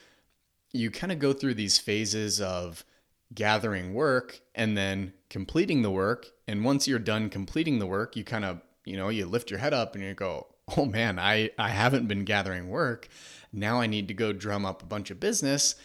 you 0.71 0.91
kind 0.91 1.11
of 1.11 1.19
go 1.19 1.33
through 1.33 1.55
these 1.55 1.77
phases 1.77 2.39
of 2.39 2.85
gathering 3.33 3.93
work 3.93 4.41
and 4.53 4.77
then 4.77 5.13
completing 5.29 5.81
the 5.81 5.91
work. 5.91 6.27
And 6.47 6.63
once 6.63 6.87
you're 6.87 6.99
done 6.99 7.29
completing 7.29 7.79
the 7.79 7.87
work, 7.87 8.15
you 8.15 8.23
kind 8.23 8.45
of, 8.45 8.61
you 8.83 8.97
know, 8.97 9.09
you 9.09 9.25
lift 9.25 9.49
your 9.49 9.59
head 9.59 9.73
up 9.73 9.95
and 9.95 10.03
you 10.03 10.13
go, 10.13 10.47
oh 10.77 10.85
man, 10.85 11.17
I, 11.17 11.49
I 11.57 11.69
haven't 11.69 12.07
been 12.07 12.25
gathering 12.25 12.69
work. 12.69 13.07
Now 13.51 13.79
I 13.79 13.87
need 13.87 14.07
to 14.09 14.13
go 14.13 14.33
drum 14.33 14.65
up 14.65 14.83
a 14.83 14.87
bunch 14.87 15.11
of 15.11 15.19
business 15.19 15.75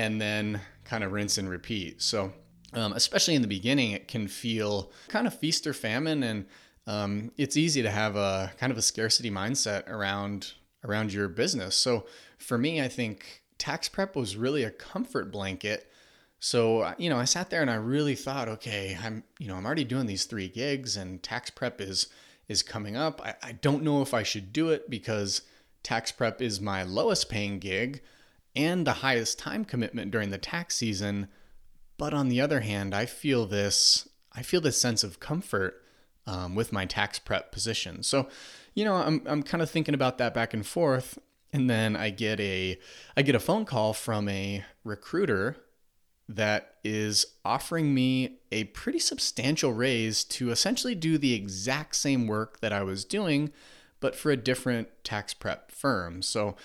and 0.00 0.18
then 0.18 0.62
kind 0.84 1.04
of 1.04 1.12
rinse 1.12 1.36
and 1.36 1.50
repeat. 1.50 2.00
So, 2.00 2.32
um, 2.72 2.94
especially 2.94 3.34
in 3.34 3.42
the 3.42 3.48
beginning, 3.48 3.90
it 3.90 4.08
can 4.08 4.28
feel 4.28 4.90
kind 5.08 5.26
of 5.26 5.38
feast 5.38 5.66
or 5.66 5.74
famine. 5.74 6.22
And 6.22 6.46
um, 6.86 7.32
it's 7.36 7.56
easy 7.56 7.82
to 7.82 7.90
have 7.90 8.16
a 8.16 8.50
kind 8.58 8.72
of 8.72 8.78
a 8.78 8.82
scarcity 8.82 9.30
mindset 9.30 9.86
around 9.88 10.54
around 10.82 11.12
your 11.12 11.28
business. 11.28 11.76
So 11.76 12.06
for 12.38 12.56
me, 12.56 12.80
I 12.80 12.88
think 12.88 13.42
tax 13.58 13.90
prep 13.90 14.16
was 14.16 14.36
really 14.36 14.64
a 14.64 14.70
comfort 14.70 15.30
blanket. 15.30 15.92
So, 16.38 16.94
you 16.96 17.10
know, 17.10 17.18
I 17.18 17.26
sat 17.26 17.50
there 17.50 17.60
and 17.60 17.70
I 17.70 17.74
really 17.74 18.14
thought, 18.14 18.48
okay, 18.48 18.96
I'm, 19.02 19.24
you 19.38 19.48
know, 19.48 19.56
I'm 19.56 19.66
already 19.66 19.84
doing 19.84 20.06
these 20.06 20.24
three 20.24 20.48
gigs 20.48 20.96
and 20.96 21.22
tax 21.22 21.50
prep 21.50 21.78
is 21.82 22.06
is 22.48 22.62
coming 22.62 22.96
up. 22.96 23.20
I, 23.22 23.34
I 23.42 23.52
don't 23.52 23.82
know 23.82 24.00
if 24.00 24.14
I 24.14 24.22
should 24.22 24.50
do 24.54 24.70
it 24.70 24.88
because 24.88 25.42
tax 25.82 26.10
prep 26.10 26.40
is 26.40 26.58
my 26.58 26.82
lowest 26.84 27.28
paying 27.28 27.58
gig 27.58 28.00
and 28.54 28.86
the 28.86 28.94
highest 28.94 29.38
time 29.38 29.64
commitment 29.64 30.10
during 30.10 30.30
the 30.30 30.38
tax 30.38 30.76
season. 30.76 31.28
But 31.96 32.14
on 32.14 32.28
the 32.28 32.40
other 32.40 32.60
hand, 32.60 32.94
I 32.94 33.06
feel 33.06 33.46
this 33.46 34.08
I 34.32 34.42
feel 34.42 34.60
this 34.60 34.80
sense 34.80 35.02
of 35.02 35.20
comfort 35.20 35.82
um, 36.26 36.54
with 36.54 36.72
my 36.72 36.86
tax 36.86 37.18
prep 37.18 37.50
position. 37.50 38.02
So, 38.02 38.28
you 38.74 38.84
know, 38.84 38.94
I'm 38.94 39.22
I'm 39.26 39.42
kind 39.42 39.62
of 39.62 39.70
thinking 39.70 39.94
about 39.94 40.18
that 40.18 40.34
back 40.34 40.54
and 40.54 40.66
forth, 40.66 41.18
and 41.52 41.68
then 41.68 41.96
I 41.96 42.10
get 42.10 42.40
a 42.40 42.78
I 43.16 43.22
get 43.22 43.34
a 43.34 43.40
phone 43.40 43.64
call 43.64 43.92
from 43.92 44.28
a 44.28 44.64
recruiter 44.84 45.56
that 46.28 46.76
is 46.84 47.26
offering 47.44 47.92
me 47.92 48.38
a 48.52 48.64
pretty 48.64 49.00
substantial 49.00 49.72
raise 49.72 50.22
to 50.22 50.52
essentially 50.52 50.94
do 50.94 51.18
the 51.18 51.34
exact 51.34 51.96
same 51.96 52.28
work 52.28 52.60
that 52.60 52.72
I 52.72 52.84
was 52.84 53.04
doing 53.04 53.52
but 54.00 54.16
for 54.16 54.30
a 54.32 54.36
different 54.36 54.88
tax 55.04 55.32
prep 55.34 55.70
firm. 55.70 56.22
So 56.22 56.56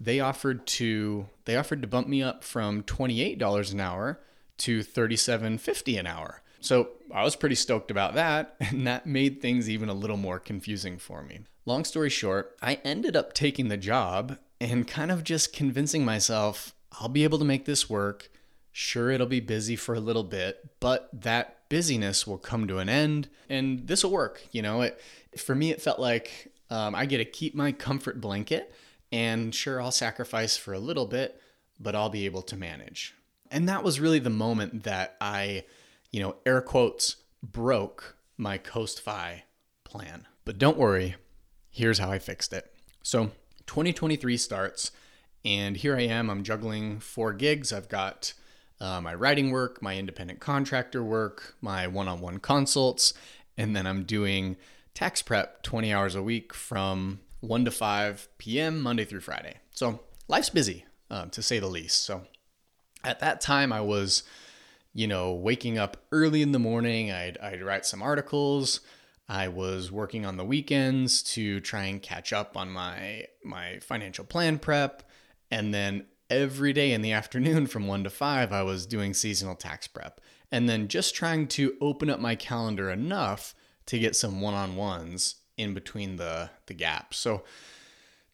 they 0.00 0.20
offered 0.20 0.66
to 0.66 1.26
they 1.44 1.56
offered 1.56 1.82
to 1.82 1.88
bump 1.88 2.08
me 2.08 2.22
up 2.22 2.44
from 2.44 2.82
$28 2.82 3.72
an 3.72 3.80
hour 3.80 4.20
to 4.58 4.80
$37.50 4.80 5.98
an 5.98 6.06
hour. 6.06 6.42
So 6.60 6.88
I 7.12 7.22
was 7.22 7.36
pretty 7.36 7.56
stoked 7.56 7.90
about 7.90 8.14
that, 8.14 8.56
and 8.60 8.86
that 8.86 9.06
made 9.06 9.40
things 9.40 9.68
even 9.68 9.88
a 9.88 9.94
little 9.94 10.16
more 10.16 10.38
confusing 10.38 10.98
for 10.98 11.22
me. 11.22 11.40
Long 11.66 11.84
story 11.84 12.10
short, 12.10 12.56
I 12.62 12.80
ended 12.84 13.16
up 13.16 13.32
taking 13.32 13.68
the 13.68 13.76
job 13.76 14.38
and 14.60 14.86
kind 14.88 15.10
of 15.10 15.24
just 15.24 15.52
convincing 15.52 16.04
myself 16.04 16.74
I'll 17.00 17.08
be 17.08 17.24
able 17.24 17.38
to 17.38 17.44
make 17.44 17.64
this 17.64 17.90
work. 17.90 18.30
Sure, 18.70 19.10
it'll 19.10 19.26
be 19.26 19.40
busy 19.40 19.76
for 19.76 19.94
a 19.94 20.00
little 20.00 20.24
bit, 20.24 20.64
but 20.80 21.08
that 21.12 21.68
busyness 21.68 22.26
will 22.26 22.38
come 22.38 22.68
to 22.68 22.78
an 22.78 22.88
end 22.88 23.28
and 23.48 23.86
this 23.86 24.04
will 24.04 24.10
work. 24.10 24.46
You 24.52 24.62
know, 24.62 24.82
it 24.82 25.00
for 25.36 25.54
me, 25.54 25.70
it 25.70 25.82
felt 25.82 25.98
like 25.98 26.52
um, 26.70 26.94
I 26.94 27.06
get 27.06 27.18
to 27.18 27.24
keep 27.24 27.54
my 27.54 27.72
comfort 27.72 28.20
blanket 28.20 28.72
and 29.14 29.54
sure, 29.54 29.80
I'll 29.80 29.92
sacrifice 29.92 30.56
for 30.56 30.74
a 30.74 30.80
little 30.80 31.06
bit, 31.06 31.40
but 31.78 31.94
I'll 31.94 32.08
be 32.08 32.24
able 32.24 32.42
to 32.42 32.56
manage. 32.56 33.14
And 33.48 33.68
that 33.68 33.84
was 33.84 34.00
really 34.00 34.18
the 34.18 34.28
moment 34.28 34.82
that 34.82 35.16
I, 35.20 35.66
you 36.10 36.18
know, 36.18 36.34
air 36.44 36.60
quotes, 36.60 37.14
broke 37.40 38.16
my 38.36 38.58
Coast 38.58 39.00
Fi 39.00 39.44
plan. 39.84 40.26
But 40.44 40.58
don't 40.58 40.76
worry, 40.76 41.14
here's 41.70 42.00
how 42.00 42.10
I 42.10 42.18
fixed 42.18 42.52
it. 42.52 42.74
So 43.04 43.30
2023 43.66 44.36
starts, 44.36 44.90
and 45.44 45.76
here 45.76 45.96
I 45.96 46.02
am. 46.02 46.28
I'm 46.28 46.42
juggling 46.42 46.98
four 46.98 47.32
gigs. 47.34 47.72
I've 47.72 47.88
got 47.88 48.32
uh, 48.80 49.00
my 49.00 49.14
writing 49.14 49.52
work, 49.52 49.80
my 49.80 49.96
independent 49.96 50.40
contractor 50.40 51.04
work, 51.04 51.54
my 51.60 51.86
one 51.86 52.08
on 52.08 52.20
one 52.20 52.38
consults, 52.38 53.14
and 53.56 53.76
then 53.76 53.86
I'm 53.86 54.02
doing 54.02 54.56
tax 54.92 55.22
prep 55.22 55.62
20 55.62 55.92
hours 55.92 56.16
a 56.16 56.22
week 56.22 56.52
from 56.52 57.20
1 57.44 57.64
to 57.64 57.70
5 57.70 58.28
p.m. 58.38 58.80
Monday 58.80 59.04
through 59.04 59.20
Friday. 59.20 59.58
So 59.72 60.00
life's 60.28 60.50
busy, 60.50 60.84
uh, 61.10 61.26
to 61.26 61.42
say 61.42 61.58
the 61.58 61.66
least. 61.66 62.04
So 62.04 62.22
at 63.04 63.20
that 63.20 63.40
time, 63.40 63.72
I 63.72 63.80
was, 63.80 64.22
you 64.92 65.06
know, 65.06 65.32
waking 65.32 65.78
up 65.78 65.98
early 66.12 66.42
in 66.42 66.52
the 66.52 66.58
morning. 66.58 67.12
I'd, 67.12 67.38
I'd 67.38 67.62
write 67.62 67.86
some 67.86 68.02
articles. 68.02 68.80
I 69.28 69.48
was 69.48 69.90
working 69.90 70.26
on 70.26 70.36
the 70.36 70.44
weekends 70.44 71.22
to 71.34 71.60
try 71.60 71.84
and 71.84 72.02
catch 72.02 72.32
up 72.32 72.56
on 72.56 72.70
my 72.70 73.24
my 73.42 73.78
financial 73.80 74.24
plan 74.24 74.58
prep 74.58 75.02
and 75.50 75.72
then 75.72 76.06
every 76.28 76.72
day 76.72 76.92
in 76.92 77.02
the 77.02 77.12
afternoon 77.20 77.66
from 77.66 77.86
1 77.86 78.04
to 78.04 78.10
5 78.10 78.52
I 78.52 78.62
was 78.62 78.86
doing 78.86 79.14
seasonal 79.14 79.54
tax 79.54 79.86
prep 79.86 80.20
and 80.52 80.68
then 80.68 80.88
just 80.88 81.14
trying 81.14 81.48
to 81.48 81.74
open 81.80 82.10
up 82.10 82.20
my 82.20 82.34
calendar 82.34 82.90
enough 82.90 83.54
to 83.86 83.98
get 83.98 84.16
some 84.16 84.40
one-on-ones 84.40 85.36
in 85.56 85.74
between 85.74 86.16
the 86.16 86.50
the 86.66 86.74
gaps. 86.74 87.16
So 87.18 87.44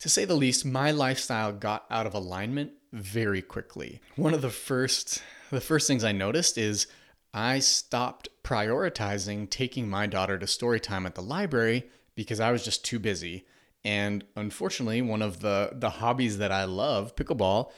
to 0.00 0.08
say 0.08 0.24
the 0.24 0.34
least, 0.34 0.64
my 0.64 0.90
lifestyle 0.90 1.52
got 1.52 1.84
out 1.90 2.06
of 2.06 2.14
alignment 2.14 2.72
very 2.92 3.42
quickly. 3.42 4.00
One 4.16 4.34
of 4.34 4.42
the 4.42 4.50
first 4.50 5.22
the 5.50 5.60
first 5.60 5.86
things 5.86 6.04
I 6.04 6.12
noticed 6.12 6.56
is 6.58 6.86
I 7.32 7.58
stopped 7.58 8.28
prioritizing 8.42 9.50
taking 9.50 9.88
my 9.88 10.06
daughter 10.06 10.38
to 10.38 10.46
story 10.46 10.80
time 10.80 11.06
at 11.06 11.14
the 11.14 11.22
library 11.22 11.84
because 12.14 12.40
I 12.40 12.50
was 12.50 12.64
just 12.64 12.84
too 12.84 12.98
busy. 12.98 13.46
And 13.84 14.24
unfortunately, 14.36 15.00
one 15.02 15.22
of 15.22 15.40
the 15.40 15.70
the 15.72 15.90
hobbies 15.90 16.38
that 16.38 16.52
I 16.52 16.64
love, 16.64 17.16
pickleball, 17.16 17.70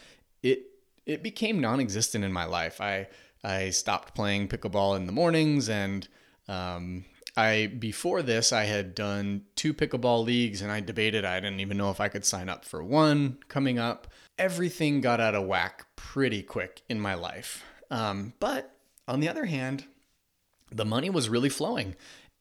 it 0.43 0.65
it 1.07 1.23
became 1.23 1.61
non-existent 1.61 2.25
in 2.25 2.33
my 2.33 2.45
life. 2.45 2.81
I 2.81 3.09
I 3.45 3.71
stopped 3.71 4.15
playing 4.15 4.49
pickleball 4.49 4.97
in 4.97 5.07
the 5.07 5.13
mornings, 5.13 5.69
and 5.69 6.07
um, 6.49 7.05
I 7.37 7.67
before 7.67 8.23
this 8.23 8.53
I 8.53 8.65
had 8.65 8.95
done 8.95 9.43
two 9.57 9.73
pickleball 9.73 10.25
leagues, 10.25 10.61
and 10.61 10.71
I 10.71 10.81
debated 10.81 11.25
I 11.25 11.41
didn't 11.41 11.61
even 11.61 11.77
know 11.77 11.91
if 11.91 12.01
I 12.01 12.09
could 12.09 12.25
sign 12.25 12.49
up 12.49 12.65
for 12.65 12.83
one 12.83 13.39
coming 13.49 13.79
up. 13.79 14.07
Everything 14.39 15.01
got 15.01 15.21
out 15.21 15.35
of 15.35 15.47
whack 15.47 15.87
pretty 15.97 16.43
quick 16.43 16.83
in 16.89 17.01
my 17.01 17.15
life. 17.15 17.65
Um, 17.91 18.35
but 18.41 18.77
on 19.09 19.21
the 19.21 19.29
other 19.29 19.47
hand, 19.47 19.85
the 20.71 20.85
money 20.85 21.11
was 21.11 21.29
really 21.29 21.49
flowing. 21.49 21.95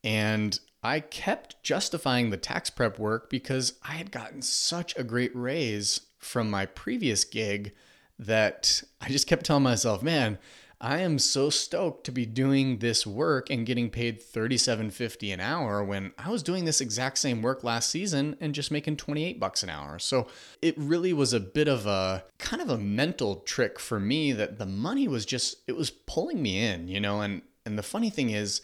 And 0.04 0.60
I 0.84 1.00
kept 1.00 1.62
justifying 1.64 2.30
the 2.30 2.38
tax 2.38 2.70
prep 2.70 2.98
work 2.98 3.30
because 3.30 3.74
I 3.84 3.94
had 3.94 4.12
gotten 4.12 4.42
such 4.42 4.98
a 4.98 5.04
great 5.04 5.36
raise 5.36 6.02
from 6.18 6.50
my 6.50 6.66
previous 6.66 7.24
gig 7.24 7.74
that 8.18 8.84
I 9.00 9.10
just 9.10 9.28
kept 9.28 9.46
telling 9.46 9.64
myself, 9.64 10.02
man, 10.02 10.38
I 10.84 10.98
am 11.02 11.20
so 11.20 11.52
stoked 11.52 12.06
to 12.06 12.12
be 12.12 12.26
doing 12.26 12.80
this 12.80 13.06
work 13.06 13.52
and 13.52 13.68
getting 13.68 13.92
paid 13.92 14.20
$37.50 14.20 15.32
an 15.32 15.40
hour 15.40 15.84
when 15.84 16.12
I 16.18 16.32
was 16.32 16.42
doing 16.42 16.66
this 16.66 16.82
exact 16.82 17.20
same 17.20 17.44
work 17.44 17.64
last 17.64 17.92
season 17.92 18.36
and 18.42 18.56
just 18.56 18.72
making 18.72 18.98
28 18.98 19.40
bucks 19.40 19.62
an 19.62 19.70
hour. 19.70 20.00
So 20.00 20.28
it 20.60 20.74
really 20.76 21.14
was 21.14 21.34
a 21.34 21.40
bit 21.40 21.68
of 21.68 21.86
a 21.86 22.24
kind 22.40 22.64
of 22.64 22.70
a 22.72 22.80
mental 22.80 23.36
trick 23.42 23.80
for 23.80 24.00
me 24.00 24.32
that 24.32 24.58
the 24.58 24.66
money 24.66 25.08
was 25.08 25.24
just 25.24 25.58
it 25.68 25.78
was 25.78 25.92
pulling 25.92 26.42
me 26.42 26.66
in, 26.66 26.88
you 26.88 27.00
know, 27.00 27.22
and 27.22 27.44
and 27.64 27.78
the 27.78 27.84
funny 27.84 28.10
thing 28.10 28.32
is 28.32 28.62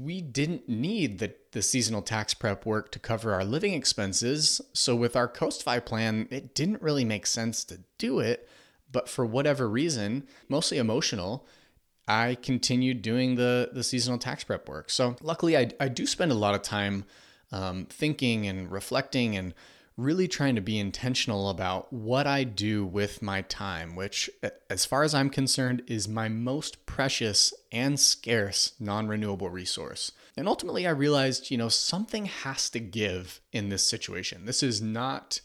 we 0.00 0.22
didn't 0.22 0.66
need 0.66 1.18
the, 1.18 1.34
the 1.52 1.60
seasonal 1.60 2.00
tax 2.00 2.32
prep 2.32 2.64
work 2.64 2.90
to 2.92 2.98
cover 2.98 3.34
our 3.34 3.44
living 3.44 3.74
expenses. 3.74 4.62
So 4.72 4.96
with 4.96 5.14
our 5.14 5.28
Coast 5.28 5.62
Fi 5.62 5.78
plan, 5.78 6.26
it 6.30 6.54
didn't 6.54 6.80
really 6.80 7.04
make 7.04 7.26
sense 7.26 7.64
to 7.64 7.80
do 7.98 8.20
it. 8.20 8.48
But 8.94 9.10
for 9.10 9.26
whatever 9.26 9.68
reason, 9.68 10.26
mostly 10.48 10.78
emotional, 10.78 11.46
I 12.08 12.36
continued 12.36 13.02
doing 13.02 13.34
the 13.34 13.68
the 13.72 13.82
seasonal 13.82 14.18
tax 14.18 14.44
prep 14.44 14.68
work. 14.68 14.88
So 14.88 15.16
luckily, 15.20 15.58
I, 15.58 15.70
I 15.78 15.88
do 15.88 16.06
spend 16.06 16.32
a 16.32 16.36
lot 16.36 16.54
of 16.54 16.62
time 16.62 17.04
um, 17.52 17.86
thinking 17.90 18.46
and 18.46 18.70
reflecting 18.70 19.36
and 19.36 19.52
really 19.96 20.26
trying 20.26 20.56
to 20.56 20.60
be 20.60 20.78
intentional 20.78 21.50
about 21.50 21.92
what 21.92 22.26
I 22.26 22.44
do 22.44 22.84
with 22.84 23.22
my 23.22 23.42
time, 23.42 23.94
which, 23.94 24.28
as 24.68 24.84
far 24.84 25.02
as 25.02 25.14
I'm 25.14 25.30
concerned, 25.30 25.82
is 25.86 26.08
my 26.08 26.28
most 26.28 26.86
precious 26.86 27.52
and 27.70 27.98
scarce 27.98 28.72
non 28.80 29.08
renewable 29.08 29.50
resource. 29.50 30.12
And 30.36 30.48
ultimately, 30.48 30.86
I 30.86 30.90
realized, 30.90 31.50
you 31.50 31.58
know, 31.58 31.68
something 31.68 32.26
has 32.26 32.70
to 32.70 32.80
give 32.80 33.40
in 33.52 33.68
this 33.68 33.84
situation. 33.84 34.46
This 34.46 34.62
is 34.62 34.80
not 34.80 35.40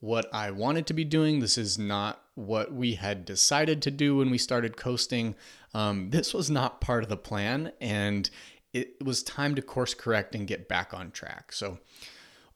what 0.00 0.32
I 0.32 0.50
wanted 0.50 0.86
to 0.86 0.94
be 0.94 1.04
doing. 1.04 1.40
This 1.40 1.58
is 1.58 1.78
not 1.78 2.22
what 2.34 2.72
we 2.72 2.94
had 2.94 3.24
decided 3.24 3.82
to 3.82 3.90
do 3.90 4.16
when 4.16 4.30
we 4.30 4.38
started 4.38 4.76
coasting. 4.76 5.34
Um, 5.74 6.10
this 6.10 6.32
was 6.32 6.50
not 6.50 6.80
part 6.80 7.02
of 7.02 7.08
the 7.08 7.16
plan, 7.16 7.72
and 7.80 8.30
it 8.72 9.02
was 9.04 9.22
time 9.22 9.54
to 9.56 9.62
course 9.62 9.94
correct 9.94 10.34
and 10.34 10.46
get 10.46 10.68
back 10.68 10.94
on 10.94 11.10
track. 11.10 11.52
So 11.52 11.78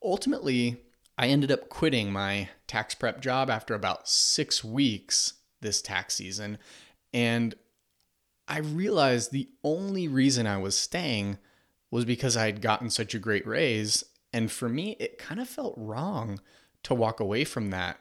ultimately, 0.02 0.82
I 1.18 1.28
ended 1.28 1.50
up 1.50 1.68
quitting 1.68 2.12
my 2.12 2.49
tax 2.66 2.94
prep 2.94 3.20
job 3.20 3.50
after 3.50 3.75
about 3.75 4.08
six 4.08 4.62
weeks 4.62 5.34
this 5.61 5.82
tax 5.82 6.14
season. 6.14 6.58
And 7.12 7.54
I 8.49 8.58
realized 8.58 9.30
the 9.30 9.49
only 9.62 10.08
reason 10.08 10.46
I 10.46 10.58
was 10.58 10.76
staying 10.76 11.38
was 11.90 12.04
because 12.04 12.37
I 12.37 12.46
had 12.46 12.61
gotten 12.61 12.90
such 12.90 13.14
a 13.14 13.18
great 13.18 13.46
raise. 13.46 14.04
And 14.32 14.50
for 14.50 14.68
me, 14.68 14.96
it 14.99 15.18
kind 15.18 15.40
of 15.40 15.49
felt 15.49 15.75
wrong 15.76 16.40
to 16.84 16.94
walk 16.94 17.20
away 17.20 17.44
from 17.44 17.70
that. 17.70 17.98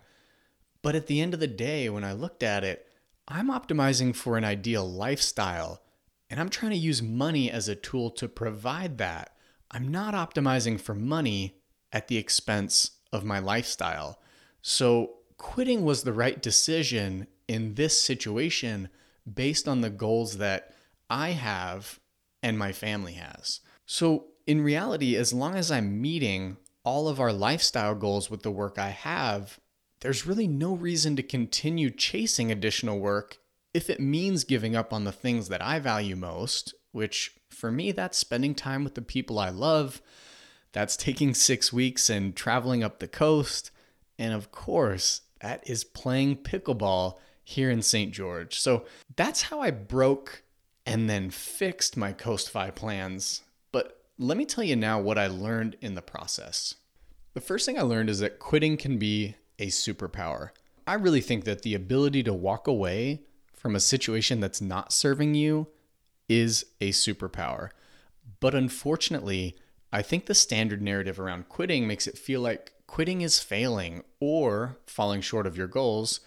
But 0.82 0.96
at 0.96 1.08
the 1.08 1.22
end 1.22 1.34
of 1.34 1.40
the 1.40 1.48
day, 1.48 1.90
when 1.90 2.04
I 2.04 2.14
looked 2.14 2.44
at 2.44 2.64
it, 2.64 2.88
I'm 3.28 3.50
optimizing 3.50 4.16
for 4.16 4.38
an 4.38 4.44
ideal 4.44 4.90
lifestyle 4.90 5.82
and 6.30 6.40
I'm 6.40 6.50
trying 6.50 6.72
to 6.72 6.78
use 6.78 7.02
money 7.02 7.52
as 7.52 7.68
a 7.68 7.76
tool 7.76 8.10
to 8.12 8.30
provide 8.30 8.98
that. 9.00 9.36
I'm 9.70 9.90
not 9.90 10.14
optimizing 10.14 10.80
for 10.80 10.96
money 10.96 11.58
at 11.92 12.08
the 12.08 12.18
expense 12.18 12.92
of 13.12 13.26
my 13.26 13.40
lifestyle. 13.40 14.20
So, 14.62 15.16
quitting 15.38 15.84
was 15.84 16.04
the 16.04 16.14
right 16.14 16.42
decision 16.42 17.28
in 17.48 17.74
this 17.74 18.02
situation 18.02 18.90
based 19.32 19.68
on 19.68 19.82
the 19.82 19.90
goals 19.90 20.38
that 20.38 20.74
I 21.10 21.32
have 21.32 22.00
and 22.42 22.58
my 22.58 22.72
family 22.72 23.14
has. 23.14 23.60
So, 23.86 24.28
in 24.48 24.62
reality, 24.62 25.18
as 25.18 25.34
long 25.34 25.56
as 25.56 25.70
I'm 25.70 26.02
meeting 26.02 26.58
all 26.84 27.08
of 27.08 27.20
our 27.20 27.34
lifestyle 27.34 27.96
goals 27.96 28.30
with 28.30 28.44
the 28.44 28.52
work 28.52 28.78
I 28.78 28.90
have, 28.90 29.60
there's 30.02 30.26
really 30.26 30.48
no 30.48 30.74
reason 30.74 31.16
to 31.16 31.24
continue 31.24 31.92
chasing 31.92 32.52
additional 32.52 33.00
work 33.00 33.38
if 33.74 33.90
it 33.90 34.00
means 34.00 34.44
giving 34.44 34.76
up 34.76 34.92
on 34.92 35.04
the 35.04 35.12
things 35.12 35.48
that 35.50 35.64
I 35.64 35.80
value 35.80 36.16
most, 36.16 36.74
which 36.92 37.36
for 37.50 37.72
me, 37.72 37.92
that's 37.92 38.18
spending 38.18 38.56
time 38.56 38.84
with 38.84 38.96
the 38.96 39.02
people 39.02 39.40
I 39.40 39.50
love, 39.50 40.02
that's 40.74 40.98
taking 40.98 41.34
six 41.34 41.72
weeks 41.72 42.10
and 42.10 42.36
traveling 42.36 42.84
up 42.84 43.00
the 43.00 43.08
coast, 43.08 43.72
and 44.18 44.34
of 44.34 44.52
course, 44.52 45.22
that 45.42 45.68
is 45.68 45.84
playing 45.84 46.38
pickleball 46.38 47.18
here 47.44 47.70
in 47.70 47.82
St. 47.82 48.12
George. 48.12 48.60
So 48.60 48.86
that's 49.16 49.44
how 49.44 49.60
I 49.60 49.72
broke 49.72 50.44
and 50.86 51.10
then 51.10 51.30
fixed 51.30 51.98
my 51.98 52.14
Coast 52.14 52.50
Fi 52.50 52.72
plans. 52.72 53.42
Let 54.22 54.38
me 54.38 54.46
tell 54.46 54.64
you 54.64 54.76
now 54.76 55.02
what 55.02 55.18
I 55.18 55.26
learned 55.26 55.78
in 55.82 55.96
the 55.96 56.02
process. 56.04 56.76
The 57.34 57.42
first 57.42 57.66
thing 57.66 57.80
I 57.80 57.82
learned 57.82 58.08
is 58.08 58.20
that 58.20 58.38
quitting 58.38 58.78
can 58.78 59.00
be 59.00 59.34
a 59.58 59.70
superpower. 59.70 60.52
I 60.86 60.94
really 60.94 61.22
think 61.22 61.44
that 61.46 61.64
the 61.64 61.74
ability 61.74 62.22
to 62.24 62.34
walk 62.34 62.68
away 62.68 63.24
from 63.52 63.76
a 63.76 63.80
situation 63.80 64.40
that's 64.40 64.62
not 64.62 64.94
serving 64.94 65.34
you 65.34 65.70
is 66.30 66.68
a 66.80 66.92
superpower. 66.92 67.70
But 68.40 68.54
unfortunately, 68.54 69.56
I 69.92 70.04
think 70.04 70.28
the 70.28 70.36
standard 70.36 70.84
narrative 70.84 71.20
around 71.20 71.50
quitting 71.50 71.88
makes 71.88 72.06
it 72.06 72.16
feel 72.16 72.42
like 72.42 72.74
quitting 72.86 73.22
is 73.22 73.40
failing 73.40 74.04
or 74.20 74.78
falling 74.86 75.22
short 75.22 75.48
of 75.48 75.58
your 75.58 75.66
goals. 75.66 76.20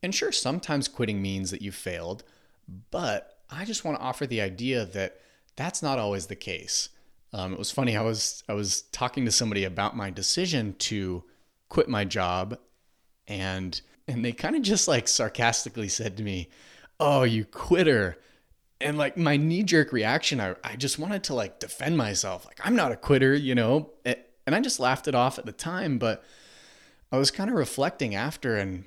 And 0.00 0.14
sure, 0.14 0.30
sometimes 0.30 0.86
quitting 0.86 1.20
means 1.20 1.50
that 1.50 1.60
you 1.60 1.72
failed, 1.72 2.22
but 2.92 3.40
I 3.50 3.64
just 3.64 3.84
want 3.84 3.98
to 3.98 4.04
offer 4.04 4.28
the 4.28 4.40
idea 4.40 4.84
that 4.84 5.20
that's 5.56 5.82
not 5.82 5.98
always 5.98 6.28
the 6.28 6.36
case. 6.36 6.90
Um, 7.32 7.52
it 7.52 7.58
was 7.58 7.70
funny. 7.70 7.96
I 7.96 8.02
was 8.02 8.42
I 8.48 8.54
was 8.54 8.82
talking 8.92 9.24
to 9.24 9.32
somebody 9.32 9.64
about 9.64 9.96
my 9.96 10.10
decision 10.10 10.74
to 10.78 11.24
quit 11.68 11.88
my 11.88 12.04
job 12.04 12.58
and 13.26 13.80
and 14.08 14.24
they 14.24 14.32
kind 14.32 14.56
of 14.56 14.62
just 14.62 14.88
like 14.88 15.08
sarcastically 15.08 15.88
said 15.88 16.16
to 16.16 16.22
me, 16.22 16.48
"Oh, 17.00 17.24
you 17.24 17.44
quitter." 17.44 18.18
And 18.80 18.98
like 18.98 19.16
my 19.16 19.36
knee 19.36 19.62
jerk 19.62 19.90
reaction, 19.92 20.40
I, 20.40 20.54
I 20.62 20.76
just 20.76 20.98
wanted 20.98 21.24
to 21.24 21.34
like 21.34 21.58
defend 21.60 21.96
myself. 21.96 22.44
Like, 22.44 22.60
I'm 22.62 22.76
not 22.76 22.92
a 22.92 22.96
quitter, 22.96 23.34
you 23.34 23.54
know? 23.54 23.90
And 24.04 24.54
I 24.54 24.60
just 24.60 24.78
laughed 24.78 25.08
it 25.08 25.14
off 25.14 25.38
at 25.38 25.46
the 25.46 25.52
time, 25.52 25.96
but 25.98 26.22
I 27.10 27.16
was 27.16 27.30
kind 27.30 27.48
of 27.48 27.56
reflecting 27.56 28.14
after 28.14 28.56
and 28.56 28.84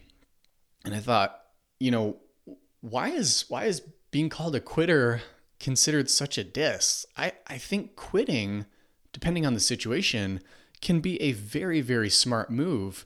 and 0.85 0.93
I 0.93 0.99
thought, 0.99 1.41
you 1.79 1.91
know, 1.91 2.17
why 2.81 3.09
is 3.09 3.45
why 3.49 3.65
is 3.65 3.81
being 4.11 4.29
called 4.29 4.55
a 4.55 4.59
quitter 4.59 5.21
considered 5.59 6.09
such 6.09 6.37
a 6.37 6.43
diss? 6.43 7.05
I, 7.17 7.33
I 7.47 7.57
think 7.57 7.95
quitting, 7.95 8.65
depending 9.13 9.45
on 9.45 9.53
the 9.53 9.59
situation, 9.59 10.41
can 10.81 10.99
be 10.99 11.21
a 11.21 11.33
very, 11.33 11.81
very 11.81 12.09
smart 12.09 12.49
move. 12.49 13.05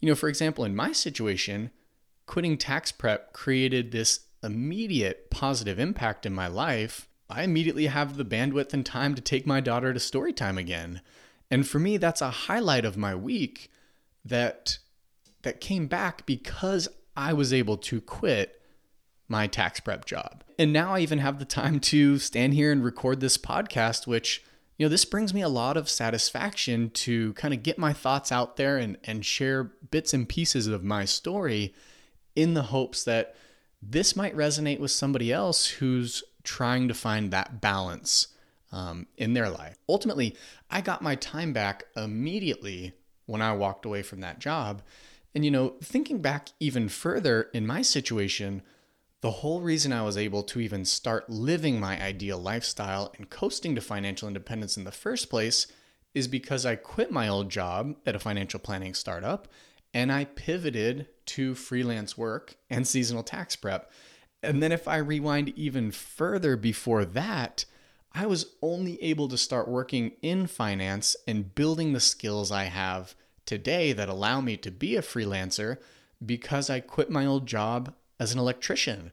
You 0.00 0.08
know, 0.08 0.14
for 0.14 0.28
example, 0.28 0.64
in 0.64 0.74
my 0.74 0.92
situation, 0.92 1.70
quitting 2.26 2.56
tax 2.56 2.92
prep 2.92 3.32
created 3.32 3.92
this 3.92 4.20
immediate 4.42 5.30
positive 5.30 5.78
impact 5.78 6.24
in 6.24 6.32
my 6.32 6.46
life. 6.46 7.08
I 7.28 7.42
immediately 7.42 7.86
have 7.86 8.16
the 8.16 8.24
bandwidth 8.24 8.72
and 8.72 8.84
time 8.84 9.14
to 9.14 9.20
take 9.20 9.46
my 9.46 9.60
daughter 9.60 9.92
to 9.92 10.00
story 10.00 10.32
time 10.32 10.58
again. 10.58 11.02
And 11.50 11.66
for 11.66 11.78
me, 11.78 11.96
that's 11.96 12.22
a 12.22 12.30
highlight 12.30 12.84
of 12.84 12.96
my 12.96 13.14
week 13.14 13.70
that 14.24 14.78
that 15.42 15.60
came 15.60 15.86
back 15.86 16.26
because 16.26 16.88
I 17.16 17.32
was 17.32 17.52
able 17.52 17.76
to 17.78 18.00
quit 18.00 18.59
my 19.30 19.46
tax 19.46 19.80
prep 19.80 20.04
job. 20.04 20.44
And 20.58 20.72
now 20.72 20.94
I 20.94 21.00
even 21.00 21.18
have 21.20 21.38
the 21.38 21.44
time 21.44 21.80
to 21.80 22.18
stand 22.18 22.54
here 22.54 22.72
and 22.72 22.84
record 22.84 23.20
this 23.20 23.38
podcast, 23.38 24.06
which 24.06 24.44
you 24.76 24.86
know, 24.86 24.90
this 24.90 25.04
brings 25.04 25.34
me 25.34 25.42
a 25.42 25.48
lot 25.48 25.76
of 25.76 25.90
satisfaction 25.90 26.88
to 26.90 27.34
kind 27.34 27.52
of 27.52 27.62
get 27.62 27.78
my 27.78 27.92
thoughts 27.92 28.32
out 28.32 28.56
there 28.56 28.78
and, 28.78 28.96
and 29.04 29.26
share 29.26 29.64
bits 29.90 30.14
and 30.14 30.26
pieces 30.26 30.66
of 30.66 30.82
my 30.82 31.04
story 31.04 31.74
in 32.34 32.54
the 32.54 32.62
hopes 32.62 33.04
that 33.04 33.34
this 33.82 34.16
might 34.16 34.34
resonate 34.34 34.80
with 34.80 34.90
somebody 34.90 35.30
else 35.30 35.66
who's 35.66 36.22
trying 36.44 36.88
to 36.88 36.94
find 36.94 37.30
that 37.30 37.60
balance 37.60 38.28
um, 38.72 39.06
in 39.18 39.34
their 39.34 39.50
life. 39.50 39.76
Ultimately, 39.86 40.34
I 40.70 40.80
got 40.80 41.02
my 41.02 41.14
time 41.14 41.52
back 41.52 41.84
immediately 41.94 42.94
when 43.26 43.42
I 43.42 43.52
walked 43.52 43.84
away 43.84 44.00
from 44.02 44.20
that 44.22 44.38
job. 44.38 44.80
And, 45.34 45.44
you 45.44 45.50
know, 45.50 45.74
thinking 45.82 46.22
back 46.22 46.48
even 46.58 46.88
further 46.88 47.50
in 47.52 47.66
my 47.66 47.82
situation, 47.82 48.62
the 49.20 49.30
whole 49.30 49.60
reason 49.60 49.92
I 49.92 50.02
was 50.02 50.16
able 50.16 50.42
to 50.44 50.60
even 50.60 50.84
start 50.84 51.28
living 51.28 51.78
my 51.78 52.02
ideal 52.02 52.38
lifestyle 52.38 53.12
and 53.18 53.28
coasting 53.28 53.74
to 53.74 53.80
financial 53.80 54.28
independence 54.28 54.76
in 54.76 54.84
the 54.84 54.92
first 54.92 55.28
place 55.28 55.66
is 56.14 56.26
because 56.26 56.64
I 56.64 56.76
quit 56.76 57.12
my 57.12 57.28
old 57.28 57.50
job 57.50 57.96
at 58.06 58.16
a 58.16 58.20
financial 58.20 58.60
planning 58.60 58.94
startup 58.94 59.48
and 59.92 60.10
I 60.10 60.24
pivoted 60.24 61.06
to 61.26 61.54
freelance 61.54 62.16
work 62.16 62.56
and 62.70 62.86
seasonal 62.86 63.22
tax 63.22 63.56
prep. 63.56 63.90
And 64.42 64.62
then 64.62 64.72
if 64.72 64.88
I 64.88 64.96
rewind 64.96 65.50
even 65.50 65.90
further 65.90 66.56
before 66.56 67.04
that, 67.04 67.66
I 68.12 68.26
was 68.26 68.54
only 68.62 69.00
able 69.02 69.28
to 69.28 69.38
start 69.38 69.68
working 69.68 70.12
in 70.22 70.46
finance 70.46 71.14
and 71.28 71.54
building 71.54 71.92
the 71.92 72.00
skills 72.00 72.50
I 72.50 72.64
have 72.64 73.14
today 73.44 73.92
that 73.92 74.08
allow 74.08 74.40
me 74.40 74.56
to 74.58 74.70
be 74.70 74.96
a 74.96 75.02
freelancer 75.02 75.76
because 76.24 76.70
I 76.70 76.80
quit 76.80 77.10
my 77.10 77.26
old 77.26 77.46
job 77.46 77.94
as 78.20 78.32
an 78.32 78.38
electrician. 78.38 79.10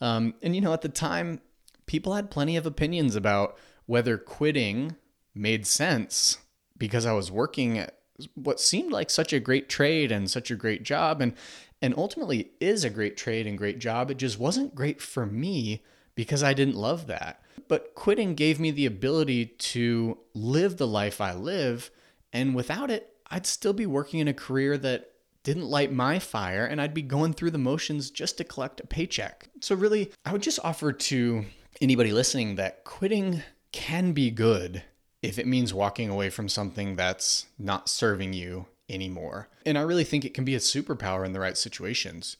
Um, 0.00 0.34
and 0.42 0.54
you 0.54 0.62
know, 0.62 0.72
at 0.72 0.80
the 0.80 0.88
time, 0.88 1.40
people 1.86 2.14
had 2.14 2.30
plenty 2.30 2.56
of 2.56 2.64
opinions 2.64 3.16
about 3.16 3.58
whether 3.84 4.16
quitting 4.16 4.96
made 5.34 5.66
sense 5.66 6.38
because 6.78 7.04
I 7.04 7.12
was 7.12 7.30
working 7.30 7.76
at 7.76 7.98
what 8.34 8.60
seemed 8.60 8.92
like 8.92 9.10
such 9.10 9.32
a 9.32 9.40
great 9.40 9.68
trade 9.68 10.12
and 10.12 10.30
such 10.30 10.50
a 10.50 10.56
great 10.56 10.84
job 10.84 11.20
and 11.20 11.34
and 11.82 11.92
ultimately 11.98 12.52
is 12.60 12.84
a 12.84 12.90
great 12.90 13.16
trade 13.16 13.46
and 13.46 13.58
great 13.58 13.78
job. 13.78 14.10
It 14.10 14.16
just 14.16 14.38
wasn't 14.38 14.74
great 14.74 15.02
for 15.02 15.26
me 15.26 15.82
because 16.14 16.42
I 16.42 16.54
didn't 16.54 16.76
love 16.76 17.08
that. 17.08 17.42
But 17.68 17.94
quitting 17.94 18.34
gave 18.34 18.58
me 18.58 18.70
the 18.70 18.86
ability 18.86 19.46
to 19.46 20.16
live 20.32 20.78
the 20.78 20.86
life 20.86 21.20
I 21.20 21.34
live 21.34 21.90
and 22.32 22.54
without 22.54 22.90
it 22.90 23.14
I'd 23.26 23.46
still 23.46 23.72
be 23.72 23.86
working 23.86 24.20
in 24.20 24.28
a 24.28 24.34
career 24.34 24.78
that 24.78 25.10
didn't 25.44 25.68
light 25.68 25.92
my 25.92 26.18
fire 26.18 26.66
and 26.66 26.80
I'd 26.80 26.94
be 26.94 27.02
going 27.02 27.34
through 27.34 27.52
the 27.52 27.58
motions 27.58 28.10
just 28.10 28.38
to 28.38 28.44
collect 28.44 28.80
a 28.80 28.86
paycheck. 28.86 29.48
So 29.60 29.76
really, 29.76 30.10
I 30.24 30.32
would 30.32 30.42
just 30.42 30.58
offer 30.64 30.92
to 30.92 31.44
anybody 31.80 32.12
listening 32.12 32.56
that 32.56 32.84
quitting 32.84 33.42
can 33.70 34.12
be 34.12 34.30
good 34.30 34.82
if 35.22 35.38
it 35.38 35.46
means 35.46 35.72
walking 35.72 36.10
away 36.10 36.30
from 36.30 36.48
something 36.48 36.96
that's 36.96 37.46
not 37.58 37.88
serving 37.88 38.32
you 38.32 38.66
anymore. 38.88 39.48
And 39.64 39.78
I 39.78 39.82
really 39.82 40.04
think 40.04 40.24
it 40.24 40.34
can 40.34 40.44
be 40.44 40.54
a 40.54 40.58
superpower 40.58 41.24
in 41.24 41.32
the 41.32 41.40
right 41.40 41.56
situations. 41.56 42.36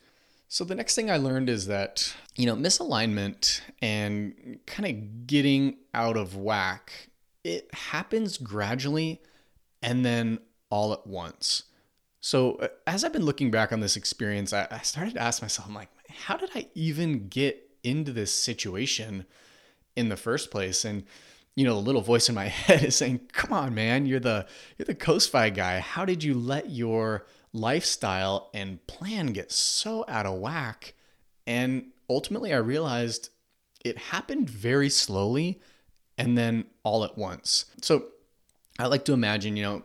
So 0.49 0.65
the 0.65 0.75
next 0.75 0.95
thing 0.95 1.11
I 1.11 1.17
learned 1.17 1.49
is 1.49 1.67
that, 1.67 2.15
you 2.37 2.47
know, 2.47 2.55
misalignment 2.55 3.61
and 3.83 4.61
kind 4.67 4.89
of 4.89 5.27
getting 5.27 5.79
out 5.93 6.17
of 6.17 6.37
whack, 6.37 7.09
it 7.43 7.73
happens 7.75 8.39
gradually 8.39 9.21
and 9.83 10.05
then 10.05 10.39
all 10.71 10.93
at 10.93 11.07
once. 11.07 11.65
So 12.25 12.55
uh, 12.55 12.69
as 12.87 13.05
I've 13.05 13.13
been 13.13 13.27
looking 13.27 13.51
back 13.51 13.71
on 13.71 13.81
this 13.81 13.99
experience, 13.99 14.55
I, 14.55 14.67
I 14.71 14.79
started 14.79 15.13
to 15.13 15.21
ask 15.21 15.43
myself, 15.43 15.69
I'm 15.69 15.75
like, 15.75 15.91
how 16.09 16.39
did 16.39 16.49
I 16.55 16.69
even 16.75 17.29
get 17.29 17.69
into 17.83 18.13
this 18.13 18.35
situation 18.35 19.27
in 19.95 20.09
the 20.09 20.17
first 20.17 20.51
place? 20.51 20.87
And 20.87 21.05
you 21.55 21.67
know, 21.67 21.75
the 21.75 21.87
little 21.87 22.01
voice 22.01 22.31
in 22.31 22.35
my 22.35 22.47
head 22.49 22.83
is 22.83 22.97
saying, 22.97 23.29
"Come 23.35 23.53
on, 23.53 23.75
man, 23.75 24.07
you're 24.07 24.21
the 24.21 24.47
you're 24.79 24.87
the 24.87 24.95
Coast-Fi 24.95 25.51
guy. 25.51 25.81
How 25.81 26.07
did 26.07 26.25
you 26.25 26.33
let 26.33 26.71
your 26.71 27.27
lifestyle 27.53 28.49
and 28.55 28.85
plan 28.87 29.27
get 29.27 29.53
so 29.53 30.07
out 30.09 30.25
of 30.25 30.39
whack?" 30.39 30.95
And 31.47 31.91
ultimately, 32.09 32.55
I 32.55 32.57
realized 32.57 33.29
it 33.85 33.99
happened 33.99 34.49
very 34.49 34.89
slowly 34.89 35.61
and 36.17 36.39
then 36.39 36.65
all 36.85 37.05
at 37.05 37.19
once. 37.19 37.67
So, 37.83 38.07
I 38.79 38.87
like 38.87 39.05
to 39.05 39.13
imagine, 39.13 39.59
you 39.59 39.63
know, 39.63 39.83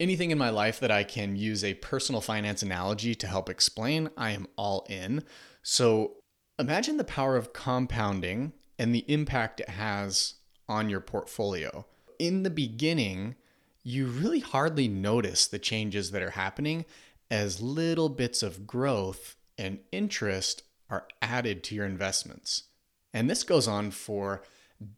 anything 0.00 0.30
in 0.30 0.38
my 0.38 0.50
life 0.50 0.80
that 0.80 0.90
I 0.90 1.04
can 1.04 1.36
use 1.36 1.62
a 1.64 1.74
personal 1.74 2.20
finance 2.20 2.62
analogy 2.62 3.14
to 3.14 3.26
help 3.26 3.48
explain, 3.48 4.10
I 4.16 4.30
am 4.30 4.46
all 4.56 4.86
in. 4.88 5.24
So, 5.62 6.16
imagine 6.58 6.96
the 6.96 7.04
power 7.04 7.36
of 7.36 7.52
compounding 7.52 8.52
and 8.78 8.94
the 8.94 9.04
impact 9.08 9.60
it 9.60 9.68
has 9.68 10.34
on 10.68 10.88
your 10.88 11.00
portfolio. 11.00 11.86
In 12.18 12.42
the 12.42 12.50
beginning, 12.50 13.36
you 13.82 14.06
really 14.06 14.40
hardly 14.40 14.88
notice 14.88 15.46
the 15.46 15.58
changes 15.58 16.10
that 16.10 16.22
are 16.22 16.30
happening 16.30 16.84
as 17.30 17.60
little 17.60 18.08
bits 18.08 18.42
of 18.42 18.66
growth 18.66 19.36
and 19.58 19.78
interest 19.92 20.62
are 20.90 21.06
added 21.22 21.62
to 21.64 21.74
your 21.74 21.86
investments. 21.86 22.64
And 23.12 23.30
this 23.30 23.42
goes 23.42 23.68
on 23.68 23.90
for 23.90 24.42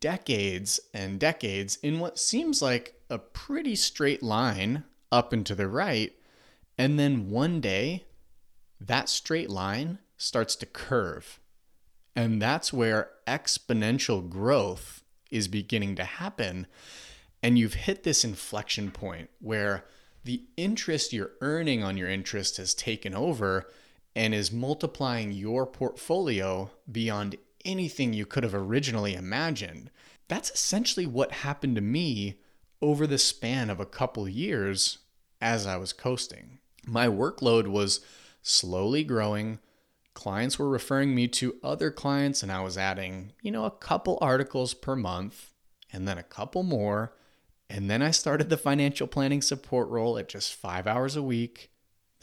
decades 0.01 0.81
and 0.95 1.21
decades 1.21 1.77
in 1.83 1.99
what 1.99 2.19
seems 2.19 2.63
like 2.63 2.96
a 3.11 3.19
pretty 3.19 3.77
straight 3.77 4.23
line 4.23 4.85
up 5.13 5.33
and 5.33 5.45
to 5.47 5.55
the 5.55 5.69
right. 5.69 6.13
And 6.79 6.99
then 6.99 7.31
one 7.31 7.61
day, 7.61 8.05
that 8.81 9.09
straight 9.09 9.51
line 9.51 9.99
starts 10.17 10.57
to 10.57 10.67
curve. 10.67 11.41
And 12.15 12.41
that's 12.41 12.73
where 12.73 13.11
exponential 13.27 14.29
growth 14.29 15.05
is 15.31 15.49
beginning 15.49 15.97
to 15.97 16.05
happen. 16.05 16.67
And 17.43 17.59
you've 17.59 17.75
hit 17.75 18.03
this 18.03 18.25
inflection 18.25 18.91
point 18.91 19.31
where 19.41 19.85
the 20.25 20.43
interest 20.57 21.13
you're 21.13 21.33
earning 21.41 21.85
on 21.85 21.97
your 21.97 22.09
interest 22.09 22.57
has 22.57 22.75
taken 22.75 23.15
over 23.15 23.71
and 24.15 24.35
is 24.35 24.51
multiplying 24.51 25.31
your 25.31 25.67
portfolio 25.67 26.71
beyond 26.91 27.37
anything 27.65 28.13
you 28.13 28.25
could 28.25 28.43
have 28.43 28.55
originally 28.55 29.15
imagined. 29.15 29.91
That's 30.29 30.51
essentially 30.51 31.07
what 31.07 31.33
happened 31.33 31.77
to 31.77 31.83
me 31.83 32.41
over 32.81 33.07
the 33.07 33.19
span 33.19 33.71
of 33.71 33.81
a 33.81 33.87
couple 33.87 34.29
years 34.29 34.99
as 35.41 35.67
I 35.67 35.77
was 35.77 35.93
coasting. 35.93 36.59
My 36.87 37.09
workload 37.09 37.69
was 37.69 38.01
slowly 38.43 39.05
growing 39.05 39.59
clients 40.17 40.59
were 40.59 40.69
referring 40.69 41.15
me 41.15 41.29
to 41.29 41.57
other 41.63 41.91
clients 41.91 42.43
and 42.43 42.51
I 42.51 42.63
was 42.63 42.79
adding, 42.79 43.35
you 43.43 43.53
know, 43.53 43.67
a 43.67 43.71
couple 43.71 44.19
articles 44.21 44.73
per 44.73 44.97
month 44.97 45.53
and 45.93 46.09
then 46.09 46.17
a 46.19 46.25
couple 46.25 46.63
more. 46.65 47.13
And 47.69 47.91
then 47.91 48.01
I 48.01 48.11
started 48.13 48.49
the 48.49 48.57
financial 48.57 49.07
planning 49.07 49.43
support 49.43 49.89
role 49.91 50.17
at 50.17 50.29
just 50.29 50.55
five 50.55 50.87
hours 50.87 51.17
a 51.17 51.23
week. 51.23 51.71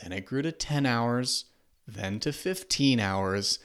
Then 0.01 0.11
it 0.11 0.25
grew 0.25 0.41
to 0.41 0.51
10 0.51 0.87
hours, 0.87 1.45
then 1.87 2.19
to 2.21 2.33
15 2.33 2.99
hours. 2.99 3.59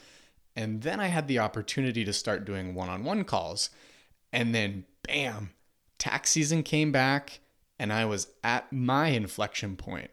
And 0.55 0.83
then 0.83 1.01
I 1.01 1.07
had 1.07 1.27
the 1.27 1.39
opportunity 1.39 2.05
to 2.05 2.13
start 2.13 2.45
doing 2.45 2.75
one 2.75 2.91
on 2.91 3.05
one 3.05 3.25
calls. 3.25 3.71
And 4.31 4.55
then, 4.55 4.85
bam, 5.05 5.51
tax 5.99 6.31
season 6.31 6.63
came 6.63 6.93
back 6.93 7.41
and 7.79 7.93
I 7.93 8.05
was 8.05 8.29
at 8.43 8.73
my 8.73 9.09
inflection 9.09 9.77
point. 9.77 10.11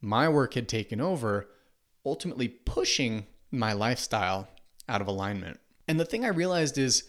My 0.00 0.28
work 0.28 0.54
had 0.54 0.68
taken 0.68 1.00
over, 1.00 1.48
ultimately 2.06 2.48
pushing 2.48 3.26
my 3.50 3.72
lifestyle 3.72 4.48
out 4.88 5.00
of 5.00 5.08
alignment. 5.08 5.58
And 5.86 5.98
the 5.98 6.04
thing 6.04 6.24
I 6.24 6.28
realized 6.28 6.78
is 6.78 7.04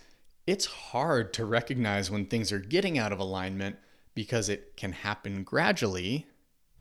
it's 0.48 0.66
hard 0.66 1.34
to 1.34 1.46
recognize 1.46 2.10
when 2.10 2.26
things 2.26 2.52
are 2.52 2.60
getting 2.60 2.98
out 2.98 3.12
of 3.12 3.20
alignment 3.20 3.76
because 4.16 4.50
it 4.50 4.76
can 4.76 4.92
happen 4.92 5.44
gradually, 5.44 6.28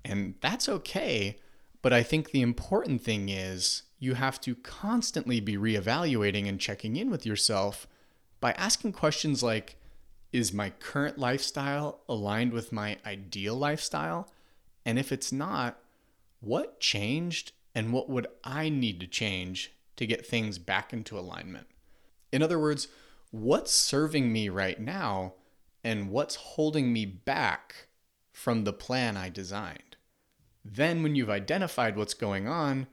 and 0.04 0.34
that's 0.40 0.68
okay. 0.68 1.38
But 1.82 1.92
I 1.92 2.02
think 2.02 2.30
the 2.30 2.40
important 2.40 3.02
thing 3.02 3.28
is 3.28 3.82
you 3.98 4.14
have 4.14 4.40
to 4.42 4.54
constantly 4.54 5.40
be 5.40 5.56
reevaluating 5.56 6.48
and 6.48 6.58
checking 6.58 6.96
in 6.96 7.10
with 7.10 7.26
yourself 7.26 7.86
by 8.40 8.52
asking 8.52 8.92
questions 8.92 9.42
like 9.42 9.76
Is 10.32 10.52
my 10.52 10.70
current 10.70 11.18
lifestyle 11.18 12.00
aligned 12.08 12.52
with 12.52 12.72
my 12.72 12.98
ideal 13.06 13.54
lifestyle? 13.54 14.28
And 14.84 14.98
if 14.98 15.10
it's 15.10 15.32
not, 15.32 15.78
what 16.40 16.80
changed 16.80 17.52
and 17.74 17.92
what 17.92 18.10
would 18.10 18.26
I 18.44 18.68
need 18.68 19.00
to 19.00 19.06
change 19.06 19.72
to 19.96 20.06
get 20.06 20.26
things 20.26 20.58
back 20.58 20.92
into 20.92 21.18
alignment? 21.18 21.66
In 22.30 22.42
other 22.42 22.58
words, 22.58 22.88
what's 23.30 23.72
serving 23.72 24.32
me 24.32 24.48
right 24.48 24.78
now 24.78 25.34
and 25.82 26.10
what's 26.10 26.34
holding 26.34 26.92
me 26.92 27.06
back 27.06 27.88
from 28.32 28.64
the 28.64 28.72
plan 28.72 29.16
I 29.16 29.30
designed? 29.30 29.96
Then, 30.64 31.02
when 31.02 31.14
you've 31.14 31.30
identified 31.30 31.96
what's 31.96 32.14
going 32.14 32.46
on, 32.46 32.88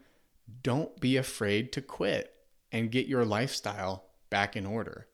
don't 0.63 0.99
be 1.01 1.17
afraid 1.17 1.73
to 1.73 1.81
quit 1.81 2.33
and 2.71 2.91
get 2.91 3.07
your 3.07 3.25
lifestyle 3.25 4.05
back 4.29 4.55
in 4.55 4.65
order. 4.65 5.07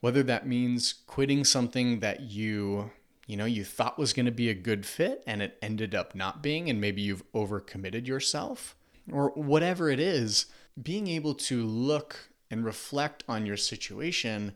Whether 0.00 0.22
that 0.24 0.46
means 0.46 0.94
quitting 1.06 1.44
something 1.44 2.00
that 2.00 2.20
you 2.20 2.90
you 3.26 3.36
know 3.36 3.44
you 3.44 3.64
thought 3.64 3.98
was 3.98 4.12
going 4.12 4.26
to 4.26 4.32
be 4.32 4.48
a 4.48 4.54
good 4.54 4.86
fit 4.86 5.22
and 5.26 5.42
it 5.42 5.58
ended 5.60 5.94
up 5.94 6.14
not 6.14 6.42
being 6.42 6.70
and 6.70 6.80
maybe 6.80 7.02
you've 7.02 7.30
overcommitted 7.32 8.06
yourself 8.06 8.74
or 9.12 9.30
whatever 9.30 9.90
it 9.90 10.00
is, 10.00 10.46
being 10.80 11.08
able 11.08 11.34
to 11.34 11.64
look 11.64 12.30
and 12.50 12.64
reflect 12.64 13.24
on 13.28 13.46
your 13.46 13.56
situation 13.56 14.54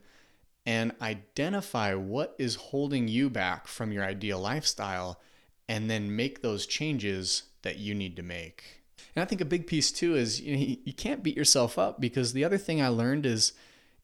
and 0.64 0.92
identify 1.00 1.94
what 1.94 2.34
is 2.38 2.54
holding 2.54 3.08
you 3.08 3.28
back 3.28 3.66
from 3.66 3.92
your 3.92 4.04
ideal 4.04 4.38
lifestyle 4.38 5.20
and 5.68 5.90
then 5.90 6.14
make 6.14 6.42
those 6.42 6.66
changes 6.66 7.44
that 7.62 7.78
you 7.78 7.94
need 7.94 8.16
to 8.16 8.22
make. 8.22 8.82
And 9.14 9.22
I 9.22 9.26
think 9.26 9.40
a 9.40 9.46
big 9.46 9.66
piece 9.66 9.90
too 9.90 10.14
is 10.14 10.40
you, 10.40 10.56
know, 10.56 10.76
you 10.84 10.92
can't 10.92 11.22
beat 11.22 11.36
yourself 11.36 11.78
up 11.78 12.00
because 12.00 12.32
the 12.32 12.44
other 12.44 12.58
thing 12.58 12.80
I 12.80 12.88
learned 12.88 13.26
is 13.26 13.52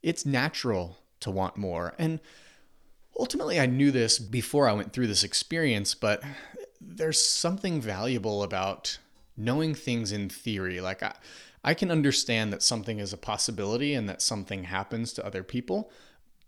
it's 0.03 0.27
natural 0.27 0.99
to 1.21 1.31
want 1.31 1.57
more. 1.57 1.95
And 1.99 2.21
ultimately, 3.19 3.59
I 3.61 3.67
knew 3.67 3.91
this 3.91 4.19
before 4.19 4.69
I 4.69 4.73
went 4.73 4.93
through 4.93 5.09
this 5.09 5.25
experience, 5.25 5.95
but 5.95 6.23
there's 6.81 7.21
something 7.21 7.81
valuable 7.81 8.43
about 8.43 8.99
knowing 9.37 9.75
things 9.75 10.13
in 10.13 10.29
theory. 10.29 10.81
Like 10.81 11.03
I, 11.03 11.15
I 11.65 11.75
can 11.75 11.91
understand 11.91 12.53
that 12.53 12.63
something 12.63 12.99
is 12.99 13.13
a 13.13 13.19
possibility 13.19 13.95
and 13.95 14.09
that 14.09 14.23
something 14.23 14.65
happens 14.65 15.13
to 15.15 15.27
other 15.27 15.43
people, 15.43 15.91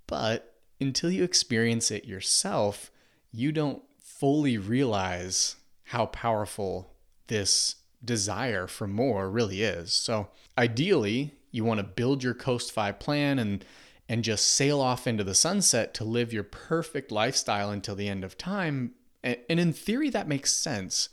but 0.07 0.55
until 0.81 1.11
you 1.11 1.25
experience 1.25 1.91
it 1.91 2.05
yourself, 2.05 2.91
you 3.33 3.53
don't 3.53 3.83
fully 4.03 4.59
realize 4.59 5.57
how 5.85 6.07
powerful 6.07 6.95
this 7.27 7.77
desire 8.05 8.67
for 8.67 8.87
more 8.87 9.31
really 9.31 9.63
is. 9.63 9.93
So, 9.93 10.29
ideally, 10.57 11.35
you 11.51 11.65
want 11.65 11.79
to 11.79 11.85
build 11.85 12.23
your 12.23 12.35
Coast 12.35 12.73
Fi 12.73 12.93
plan 12.93 13.39
and 13.39 13.65
and 14.11 14.25
just 14.25 14.49
sail 14.49 14.81
off 14.81 15.07
into 15.07 15.23
the 15.23 15.37
sunset 15.37 15.95
to 15.95 16.03
live 16.03 16.33
your 16.33 16.43
perfect 16.43 17.13
lifestyle 17.13 17.71
until 17.71 17.95
the 17.95 18.09
end 18.09 18.25
of 18.25 18.37
time. 18.37 18.91
And 19.23 19.39
in 19.47 19.73
theory 19.73 20.11
that 20.11 20.27
makes 20.27 20.53
sense, 20.53 21.11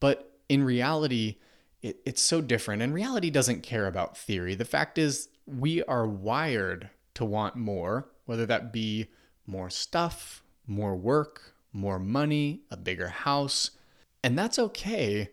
but 0.00 0.32
in 0.48 0.64
reality, 0.64 1.36
it's 1.82 2.20
so 2.20 2.40
different. 2.40 2.82
And 2.82 2.92
reality 2.92 3.30
doesn't 3.30 3.62
care 3.62 3.86
about 3.86 4.18
theory. 4.18 4.56
The 4.56 4.64
fact 4.64 4.98
is, 4.98 5.28
we 5.46 5.84
are 5.84 6.04
wired 6.04 6.90
to 7.14 7.24
want 7.24 7.54
more, 7.54 8.08
whether 8.24 8.44
that 8.46 8.72
be 8.72 9.06
more 9.46 9.70
stuff, 9.70 10.42
more 10.66 10.96
work, 10.96 11.54
more 11.72 12.00
money, 12.00 12.62
a 12.72 12.76
bigger 12.76 13.08
house. 13.08 13.70
And 14.24 14.36
that's 14.36 14.58
okay 14.58 15.30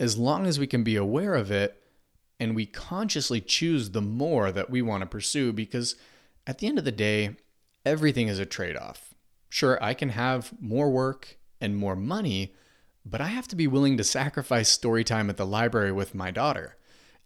as 0.00 0.18
long 0.18 0.46
as 0.46 0.58
we 0.58 0.66
can 0.66 0.82
be 0.82 0.96
aware 0.96 1.36
of 1.36 1.52
it 1.52 1.80
and 2.40 2.56
we 2.56 2.66
consciously 2.66 3.40
choose 3.40 3.90
the 3.90 4.02
more 4.02 4.50
that 4.50 4.68
we 4.68 4.82
want 4.82 5.02
to 5.02 5.06
pursue 5.06 5.52
because 5.52 5.94
at 6.46 6.58
the 6.58 6.66
end 6.66 6.78
of 6.78 6.84
the 6.84 6.92
day, 6.92 7.36
everything 7.84 8.28
is 8.28 8.38
a 8.38 8.46
trade 8.46 8.76
off. 8.76 9.14
Sure, 9.48 9.82
I 9.82 9.94
can 9.94 10.10
have 10.10 10.52
more 10.60 10.90
work 10.90 11.38
and 11.60 11.76
more 11.76 11.96
money, 11.96 12.54
but 13.04 13.20
I 13.20 13.28
have 13.28 13.48
to 13.48 13.56
be 13.56 13.66
willing 13.66 13.96
to 13.96 14.04
sacrifice 14.04 14.68
story 14.68 15.04
time 15.04 15.30
at 15.30 15.36
the 15.36 15.46
library 15.46 15.92
with 15.92 16.14
my 16.14 16.30
daughter. 16.30 16.76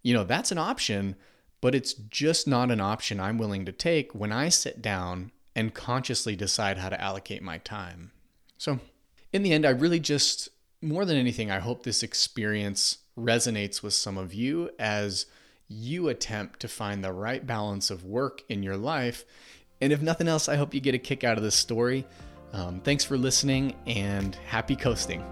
You 0.01 0.13
know, 0.13 0.23
that's 0.23 0.51
an 0.51 0.57
option, 0.57 1.15
but 1.61 1.75
it's 1.75 1.93
just 1.93 2.47
not 2.47 2.71
an 2.71 2.81
option 2.81 3.19
I'm 3.19 3.37
willing 3.37 3.65
to 3.65 3.71
take 3.71 4.13
when 4.13 4.31
I 4.31 4.49
sit 4.49 4.81
down 4.81 5.31
and 5.55 5.73
consciously 5.73 6.35
decide 6.35 6.77
how 6.77 6.89
to 6.89 7.01
allocate 7.01 7.41
my 7.41 7.59
time. 7.59 8.11
So, 8.57 8.79
in 9.31 9.43
the 9.43 9.53
end, 9.53 9.65
I 9.65 9.69
really 9.69 9.99
just, 9.99 10.49
more 10.81 11.05
than 11.05 11.17
anything, 11.17 11.49
I 11.49 11.59
hope 11.59 11.83
this 11.83 12.03
experience 12.03 12.99
resonates 13.17 13.81
with 13.81 13.93
some 13.93 14.17
of 14.17 14.33
you 14.33 14.69
as 14.77 15.25
you 15.67 16.09
attempt 16.09 16.59
to 16.61 16.67
find 16.67 17.03
the 17.03 17.11
right 17.11 17.45
balance 17.45 17.89
of 17.89 18.03
work 18.03 18.43
in 18.49 18.63
your 18.63 18.77
life. 18.77 19.25
And 19.81 19.91
if 19.91 20.01
nothing 20.01 20.27
else, 20.27 20.47
I 20.47 20.55
hope 20.55 20.73
you 20.73 20.79
get 20.79 20.95
a 20.95 20.99
kick 20.99 21.23
out 21.23 21.37
of 21.37 21.43
this 21.43 21.55
story. 21.55 22.05
Um, 22.53 22.79
thanks 22.79 23.03
for 23.03 23.17
listening 23.17 23.75
and 23.85 24.35
happy 24.35 24.75
coasting. 24.75 25.23